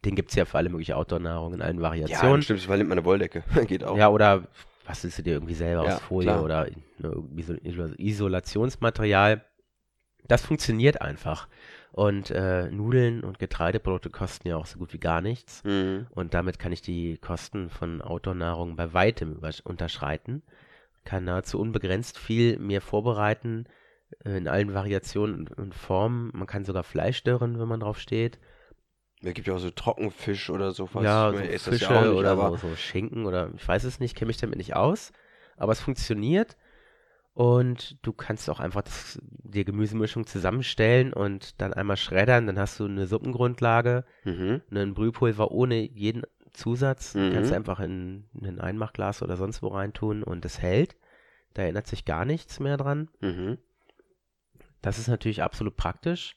Den 0.05 0.15
gibt 0.15 0.29
es 0.31 0.35
ja 0.35 0.45
für 0.45 0.57
alle 0.57 0.69
mögliche 0.69 0.97
Outdoor-Nahrung 0.97 1.53
in 1.55 1.61
allen 1.61 1.77
Ja, 1.77 1.81
Variationen. 1.83 2.41
stimmt, 2.41 2.67
weil 2.67 2.77
nimmt 2.79 2.89
man 2.89 2.97
eine 2.99 3.05
Wolldecke. 3.05 3.43
Geht 3.67 3.83
auch. 3.83 3.97
Ja, 3.97 4.09
oder 4.09 4.43
bastelst 4.85 5.17
du 5.19 5.23
dir 5.23 5.33
irgendwie 5.33 5.53
selber 5.55 5.85
Ja, 5.85 5.95
aus 5.95 6.01
Folie 6.01 6.29
klar. 6.29 6.43
oder 6.43 6.67
ne, 6.99 7.09
Iso- 7.35 7.59
Iso- 7.63 7.95
Isolationsmaterial. 7.97 9.43
Das 10.27 10.45
funktioniert 10.45 11.01
einfach. 11.01 11.47
Und 11.91 12.31
äh, 12.31 12.71
Nudeln 12.71 13.23
und 13.23 13.39
Getreideprodukte 13.39 14.09
kosten 14.09 14.47
ja 14.47 14.57
auch 14.57 14.65
so 14.65 14.79
gut 14.79 14.93
wie 14.93 14.99
gar 14.99 15.21
nichts. 15.21 15.63
Mhm. 15.63 16.07
Und 16.11 16.33
damit 16.33 16.57
kann 16.59 16.71
ich 16.71 16.81
die 16.81 17.17
Kosten 17.17 17.69
von 17.69 18.01
Outdoor-Nahrung 18.01 18.75
bei 18.75 18.93
weitem 18.93 19.39
unterschreiten. 19.63 20.41
Kann 21.05 21.25
nahezu 21.25 21.59
unbegrenzt 21.59 22.17
viel 22.17 22.57
mir 22.57 22.81
vorbereiten, 22.81 23.65
äh, 24.25 24.37
in 24.37 24.47
allen 24.47 24.73
Variationen 24.73 25.47
und- 25.49 25.75
Formen. 25.75 26.31
Man 26.33 26.47
kann 26.47 26.63
sogar 26.65 26.83
Fleisch 26.83 27.23
dörren, 27.23 27.59
wenn 27.59 27.67
man 27.67 27.81
drauf 27.81 27.99
steht. 27.99 28.39
Es 29.23 29.33
gibt 29.33 29.47
ja 29.47 29.53
auch 29.53 29.59
so 29.59 29.69
Trockenfisch 29.69 30.49
oder 30.49 30.71
sowas. 30.71 31.03
ja, 31.03 31.29
Ich 31.29 31.35
so 31.35 31.41
meine, 31.41 31.59
Fische 31.59 31.85
ja 31.93 31.99
auch 32.01 32.05
nicht, 32.05 32.13
oder 32.19 32.31
aber 32.31 32.57
so, 32.57 32.69
so 32.69 32.75
Schinken 32.75 33.25
oder 33.25 33.51
ich 33.55 33.65
weiß 33.67 33.83
es 33.85 33.99
nicht, 33.99 34.15
kenne 34.15 34.27
mich 34.27 34.37
damit 34.37 34.57
nicht 34.57 34.75
aus. 34.75 35.11
Aber 35.57 35.71
es 35.71 35.79
funktioniert. 35.81 36.57
Und 37.33 37.97
du 38.05 38.13
kannst 38.13 38.47
auch 38.49 38.59
einfach 38.59 38.83
das, 38.83 39.19
dir 39.23 39.63
Gemüsemischung 39.65 40.27
zusammenstellen 40.27 41.13
und 41.13 41.59
dann 41.61 41.73
einmal 41.73 41.97
schreddern. 41.97 42.45
Dann 42.45 42.59
hast 42.59 42.79
du 42.79 42.85
eine 42.85 43.07
Suppengrundlage, 43.07 44.03
Mhm. 44.23 44.61
ein 44.71 44.93
Brühpulver 44.93 45.51
ohne 45.51 45.75
jeden 45.81 46.23
Zusatz. 46.51 47.15
Mhm. 47.15 47.31
Kannst 47.33 47.49
du 47.51 47.55
einfach 47.55 47.79
in, 47.79 48.25
in 48.39 48.45
ein 48.45 48.59
Einmachglas 48.61 49.23
oder 49.23 49.37
sonst 49.37 49.63
wo 49.63 49.69
reintun 49.69 50.21
und 50.21 50.45
es 50.45 50.59
hält. 50.61 50.95
Da 51.55 51.63
erinnert 51.63 51.87
sich 51.87 52.05
gar 52.05 52.25
nichts 52.25 52.59
mehr 52.59 52.77
dran. 52.77 53.09
Mhm. 53.21 53.57
Das 54.83 54.99
ist 54.99 55.07
natürlich 55.07 55.41
absolut 55.41 55.75
praktisch. 55.77 56.35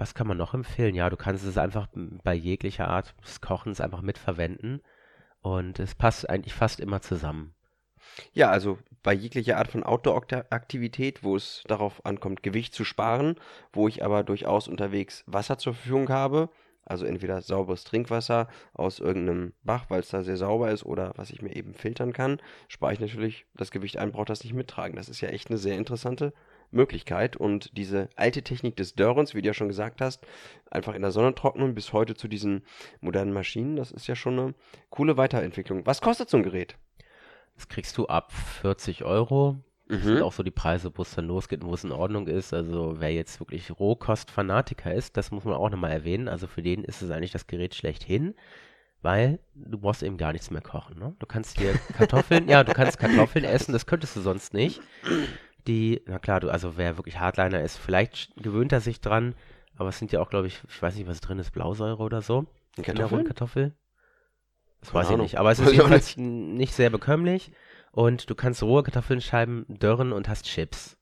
Was 0.00 0.14
kann 0.14 0.26
man 0.26 0.38
noch 0.38 0.54
empfehlen? 0.54 0.94
Ja, 0.94 1.10
du 1.10 1.18
kannst 1.18 1.44
es 1.44 1.58
einfach 1.58 1.86
bei 2.24 2.32
jeglicher 2.32 2.88
Art 2.88 3.14
des 3.22 3.42
Kochens 3.42 3.82
einfach 3.82 4.00
mitverwenden. 4.00 4.80
Und 5.42 5.78
es 5.78 5.94
passt 5.94 6.28
eigentlich 6.30 6.54
fast 6.54 6.80
immer 6.80 7.02
zusammen. 7.02 7.54
Ja, 8.32 8.48
also 8.48 8.78
bei 9.02 9.12
jeglicher 9.12 9.58
Art 9.58 9.68
von 9.68 9.82
Outdoor-Aktivität, 9.82 11.22
wo 11.22 11.36
es 11.36 11.64
darauf 11.66 12.06
ankommt, 12.06 12.42
Gewicht 12.42 12.72
zu 12.72 12.86
sparen, 12.86 13.36
wo 13.74 13.88
ich 13.88 14.02
aber 14.02 14.24
durchaus 14.24 14.68
unterwegs 14.68 15.22
Wasser 15.26 15.58
zur 15.58 15.74
Verfügung 15.74 16.08
habe, 16.08 16.48
also 16.86 17.04
entweder 17.04 17.42
sauberes 17.42 17.84
Trinkwasser 17.84 18.48
aus 18.72 19.00
irgendeinem 19.00 19.52
Bach, 19.64 19.84
weil 19.90 20.00
es 20.00 20.08
da 20.08 20.22
sehr 20.22 20.38
sauber 20.38 20.70
ist, 20.70 20.86
oder 20.86 21.12
was 21.16 21.28
ich 21.28 21.42
mir 21.42 21.54
eben 21.54 21.74
filtern 21.74 22.14
kann, 22.14 22.40
spare 22.68 22.94
ich 22.94 23.00
natürlich 23.00 23.44
das 23.54 23.70
Gewicht 23.70 23.98
ein, 23.98 24.12
brauche 24.12 24.24
das 24.24 24.44
nicht 24.44 24.54
mittragen. 24.54 24.96
Das 24.96 25.10
ist 25.10 25.20
ja 25.20 25.28
echt 25.28 25.50
eine 25.50 25.58
sehr 25.58 25.76
interessante 25.76 26.32
Möglichkeit. 26.70 27.36
Und 27.36 27.76
diese 27.76 28.08
alte 28.16 28.42
Technik 28.42 28.76
des 28.76 28.94
Dörrens, 28.94 29.34
wie 29.34 29.42
du 29.42 29.48
ja 29.48 29.54
schon 29.54 29.68
gesagt 29.68 30.00
hast, 30.00 30.26
einfach 30.70 30.94
in 30.94 31.02
der 31.02 31.10
Sonne 31.10 31.34
trocknen 31.34 31.74
bis 31.74 31.92
heute 31.92 32.14
zu 32.14 32.28
diesen 32.28 32.62
modernen 33.00 33.32
Maschinen, 33.32 33.76
das 33.76 33.90
ist 33.90 34.06
ja 34.06 34.14
schon 34.16 34.38
eine 34.38 34.54
coole 34.90 35.16
Weiterentwicklung. 35.16 35.86
Was 35.86 36.00
kostet 36.00 36.30
so 36.30 36.36
ein 36.36 36.42
Gerät? 36.42 36.76
Das 37.56 37.68
kriegst 37.68 37.96
du 37.98 38.06
ab 38.06 38.32
40 38.32 39.04
Euro. 39.04 39.56
Das 39.88 40.02
sind 40.04 40.18
Mhm. 40.18 40.22
auch 40.22 40.32
so 40.32 40.44
die 40.44 40.52
Preise, 40.52 40.92
wo 40.94 41.02
es 41.02 41.16
dann 41.16 41.26
losgeht 41.26 41.62
und 41.64 41.68
wo 41.70 41.74
es 41.74 41.82
in 41.82 41.90
Ordnung 41.90 42.28
ist. 42.28 42.54
Also 42.54 42.94
wer 43.00 43.12
jetzt 43.12 43.40
wirklich 43.40 43.76
Rohkostfanatiker 43.76 44.94
ist, 44.94 45.16
das 45.16 45.32
muss 45.32 45.44
man 45.44 45.54
auch 45.54 45.68
nochmal 45.68 45.90
erwähnen. 45.90 46.28
Also 46.28 46.46
für 46.46 46.62
den 46.62 46.84
ist 46.84 47.02
es 47.02 47.10
eigentlich 47.10 47.32
das 47.32 47.48
Gerät 47.48 47.74
schlechthin, 47.74 48.34
weil 49.02 49.40
du 49.56 49.78
brauchst 49.78 50.04
eben 50.04 50.16
gar 50.16 50.32
nichts 50.32 50.50
mehr 50.52 50.62
kochen. 50.62 50.96
Ne? 50.98 51.16
Du 51.18 51.26
kannst 51.26 51.58
hier 51.58 51.72
Kartoffeln, 51.98 52.48
ja, 52.48 52.62
du 52.62 52.72
kannst 52.72 52.98
Kartoffeln 53.00 53.44
essen, 53.44 53.72
das 53.72 53.84
könntest 53.86 54.14
du 54.14 54.20
sonst 54.20 54.54
nicht. 54.54 54.80
Die, 55.70 56.02
na 56.06 56.18
klar, 56.18 56.40
du, 56.40 56.50
also 56.50 56.76
wer 56.76 56.96
wirklich 56.96 57.20
Hardliner 57.20 57.62
ist, 57.62 57.76
vielleicht 57.76 58.34
gewöhnt 58.42 58.72
er 58.72 58.80
sich 58.80 59.00
dran, 59.00 59.36
aber 59.76 59.90
es 59.90 60.00
sind 60.00 60.10
ja 60.10 60.20
auch, 60.20 60.28
glaube 60.28 60.48
ich, 60.48 60.60
ich 60.68 60.82
weiß 60.82 60.96
nicht, 60.96 61.06
was 61.06 61.20
drin 61.20 61.38
ist, 61.38 61.52
Blausäure 61.52 62.02
oder 62.02 62.22
so. 62.22 62.46
Rohen 62.76 63.24
Kartoffel? 63.24 63.76
Das 64.80 64.88
Keine 64.90 64.98
weiß 64.98 65.06
ich 65.06 65.14
Ahnung. 65.14 65.24
nicht, 65.26 65.38
aber 65.38 65.52
es 65.52 65.58
ist 65.60 65.68
ich 65.68 65.76
jedenfalls 65.76 66.16
nicht 66.16 66.74
sehr 66.74 66.90
bekömmlich. 66.90 67.52
Und 67.92 68.28
du 68.28 68.34
kannst 68.34 68.64
rohe 68.64 68.82
Kartoffelscheiben 68.82 69.64
dörren 69.68 70.12
und 70.12 70.28
hast 70.28 70.46
Chips. 70.46 70.96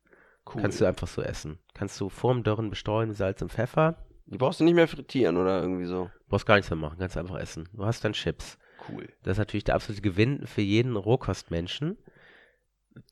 Cool. 0.45 0.61
Kannst 0.61 0.83
du 0.83 0.85
einfach 0.85 1.09
so 1.09 1.23
essen. 1.23 1.59
Kannst 1.73 1.99
du 1.99 2.11
vorm 2.11 2.43
Dörren 2.43 2.69
bestreuen 2.69 3.09
mit 3.09 3.17
Salz 3.17 3.41
und 3.41 3.51
Pfeffer. 3.51 3.97
Die 4.27 4.37
brauchst 4.37 4.61
du 4.61 4.65
nicht 4.65 4.75
mehr 4.75 4.87
frittieren 4.87 5.39
oder 5.39 5.63
irgendwie 5.63 5.87
so. 5.87 6.11
Brauchst 6.29 6.45
gar 6.45 6.57
nichts 6.57 6.69
mehr 6.69 6.77
machen, 6.77 6.99
kannst 6.99 7.17
einfach 7.17 7.39
essen. 7.39 7.71
Du 7.73 7.87
hast 7.87 8.05
dann 8.05 8.13
Chips. 8.13 8.59
Cool. 8.87 9.09
Das 9.23 9.33
ist 9.33 9.39
natürlich 9.39 9.65
der 9.65 9.77
absolute 9.77 10.03
Gewinn 10.03 10.47
für 10.47 10.61
jeden 10.61 10.95
Rohkostmenschen. 10.95 11.97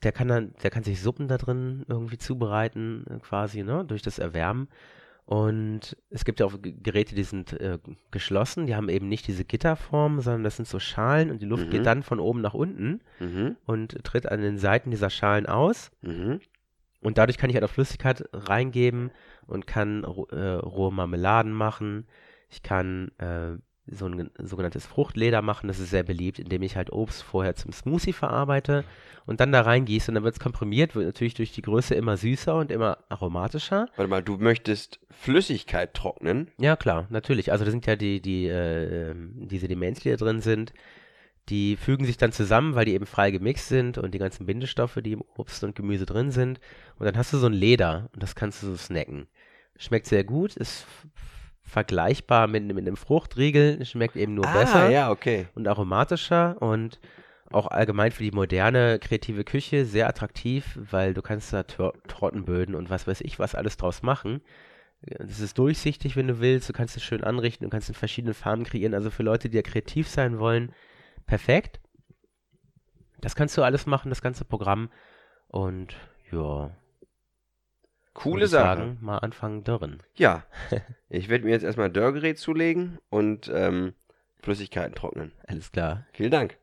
Der 0.03 0.13
kann 0.13 0.29
dann, 0.29 0.55
der 0.63 0.71
kann 0.71 0.83
sich 0.85 1.01
Suppen 1.03 1.29
da 1.29 1.39
drin 1.39 1.85
irgendwie 1.89 2.19
zubereiten, 2.19 3.05
äh, 3.09 3.19
quasi, 3.19 3.63
ne, 3.63 3.85
durch 3.85 4.03
das 4.03 4.19
Erwärmen. 4.19 4.69
Und 5.25 5.97
es 6.09 6.25
gibt 6.25 6.39
ja 6.39 6.47
auch 6.47 6.55
Geräte, 6.63 7.17
die 7.17 7.25
sind 7.25 7.53
äh, 7.61 7.79
geschlossen, 8.13 8.67
die 8.67 8.77
haben 8.77 8.89
eben 8.89 9.09
nicht 9.09 9.27
diese 9.27 9.45
Gitterform, 9.45 10.21
sondern 10.21 10.45
das 10.45 10.55
sind 10.55 10.69
so 10.69 10.79
Schalen 10.79 11.33
und 11.33 11.43
die 11.43 11.47
Luft 11.47 11.67
Mhm. 11.67 11.71
geht 11.71 11.87
dann 11.87 12.05
von 12.05 12.21
oben 12.21 12.41
nach 12.41 12.55
unten 12.55 13.01
Mhm. 13.19 13.57
und 13.67 14.05
tritt 14.05 14.27
an 14.31 14.41
den 14.41 14.57
Seiten 14.59 14.93
dieser 14.93 15.11
Schalen 15.11 15.47
aus. 15.47 15.91
Mhm. 16.03 16.39
Und 17.01 17.19
dadurch 17.19 17.39
kann 17.39 17.51
ich 17.51 17.57
halt 17.57 17.65
auch 17.65 17.71
Flüssigkeit 17.71 18.25
reingeben 18.33 19.11
und 19.49 19.67
kann 19.67 20.05
äh, 20.05 20.37
rohe 20.53 20.93
Marmeladen 20.93 21.53
machen. 21.53 22.07
Ich 22.49 22.63
kann 22.63 23.11
äh, 23.19 23.57
so 23.89 24.07
ein 24.07 24.31
sogenanntes 24.39 24.87
Fruchtleder 24.87 25.43
machen, 25.43 25.69
das 25.69 25.79
ist 25.79 25.91
sehr 25.91 26.03
beliebt, 26.03 26.39
indem 26.39 26.63
ich 26.63 26.77
halt 26.77 26.93
Obst 26.93 27.23
vorher 27.23 27.55
zum 27.55 27.73
Smoothie 27.73 28.13
verarbeite 28.13 28.85
und 29.27 29.41
dann 29.41 29.53
da 29.53 29.61
reingieße 29.61 30.11
und 30.11 30.17
dann 30.17 30.25
wird 30.25 30.35
es 30.35 30.41
komprimiert, 30.41 30.95
wird 30.95 31.07
natürlich 31.07 31.35
durch 31.35 31.53
die 31.53 31.63
Größe 31.63 31.95
immer 31.95 32.17
süßer 32.17 32.57
und 32.57 32.73
immer 32.73 32.99
aromatischer. 33.09 33.89
Warte 33.97 34.11
mal, 34.11 34.23
du 34.23 34.39
möchtest 34.39 34.99
Flüssigkeit 35.11 35.95
trocknen? 35.95 36.49
Ja, 36.59 36.77
klar, 36.77 37.07
natürlich. 37.11 37.53
Also 37.53 37.65
das 37.65 37.73
sind 37.73 37.87
ja 37.87 37.97
die, 37.97 38.21
die, 38.21 38.47
äh, 38.47 39.15
die 39.15 39.59
Sedimente, 39.59 40.01
die 40.01 40.11
da 40.11 40.17
drin 40.17 40.41
sind, 40.41 40.73
die 41.49 41.77
fügen 41.77 42.05
sich 42.05 42.17
dann 42.17 42.33
zusammen, 42.33 42.75
weil 42.75 42.87
die 42.87 42.95
eben 42.95 43.07
frei 43.07 43.31
gemixt 43.31 43.69
sind 43.69 43.99
und 43.99 44.13
die 44.15 44.19
ganzen 44.19 44.47
Bindestoffe, 44.47 45.01
die 45.01 45.13
im 45.13 45.23
Obst 45.37 45.63
und 45.63 45.77
Gemüse 45.77 46.07
drin 46.07 46.33
sind. 46.33 46.61
Und 46.99 47.07
dann 47.07 47.17
hast 47.17 47.33
du 47.33 47.39
so 47.39 47.47
ein 47.47 47.53
Leder 47.53 48.11
und 48.13 48.23
das 48.23 48.35
kannst 48.35 48.63
du 48.63 48.67
so 48.67 48.77
snacken. 48.77 49.29
Schmeckt 49.79 50.07
sehr 50.07 50.25
gut, 50.25 50.57
ist 50.57 50.87
vergleichbar 51.67 52.47
mit, 52.47 52.65
mit 52.65 52.87
einem 52.87 52.97
Fruchtriegel, 52.97 53.85
schmeckt 53.85 54.17
eben 54.17 54.35
nur 54.35 54.47
besser 54.47 54.87
Ah, 54.87 54.91
ja, 54.91 55.11
okay. 55.11 55.49
und 55.55 55.67
aromatischer 55.67 56.57
und 56.63 57.01
auch 57.53 57.67
allgemein 57.67 58.13
für 58.13 58.23
die 58.23 58.31
moderne 58.31 58.99
kreative 58.99 59.45
Küche 59.45 59.85
sehr 59.85 60.09
attraktiv, 60.09 60.79
weil 60.91 61.13
du 61.15 61.23
kannst 61.23 61.53
da 61.53 61.65
Tor 61.65 61.93
Tortenböden 62.09 62.75
und 62.75 62.91
was 62.91 63.07
weiß 63.07 63.21
ich 63.21 63.39
was 63.39 63.55
alles 63.55 63.77
draus 63.77 64.03
machen. 64.03 64.41
Es 65.03 65.41
ist 65.41 65.59
durchsichtig, 65.59 66.17
wenn 66.17 66.27
du 66.27 66.41
willst. 66.41 66.69
Du 66.69 66.73
kannst 66.73 66.97
es 66.97 67.03
schön 67.05 67.23
anrichten, 67.23 67.65
du 67.65 67.71
kannst 67.71 67.89
in 67.89 67.95
verschiedenen 67.95 68.35
Farben 68.35 68.65
kreieren. 68.65 68.95
Also 68.95 69.11
für 69.11 69.23
Leute, 69.23 69.49
die 69.49 69.57
ja 69.57 69.63
kreativ 69.63 70.09
sein 70.09 70.39
wollen, 70.39 70.73
perfekt. 71.27 71.81
Das 73.21 73.37
kannst 73.37 73.57
du 73.57 73.63
alles 73.63 73.87
machen, 73.87 74.09
das 74.09 74.23
ganze 74.23 74.45
Programm. 74.45 74.91
Und 75.49 75.95
ja, 76.33 76.71
Coole 78.17 78.47
Sache. 78.47 78.79
sagen, 78.79 78.99
mal 79.01 79.19
anfangen 79.19 79.65
dörren. 79.65 80.03
Ja. 80.15 80.45
Ich 81.09 81.29
werde 81.29 81.45
mir 81.45 81.53
jetzt 81.53 81.63
erstmal 81.63 81.89
Dörrgerät 81.89 82.37
zulegen 82.37 82.99
und 83.11 83.49
ähm, 83.55 83.95
Flüssigkeiten 84.43 84.97
trocknen. 84.97 85.31
Alles 85.47 85.71
klar. 85.71 86.05
Vielen 86.13 86.33
Dank. 86.33 86.59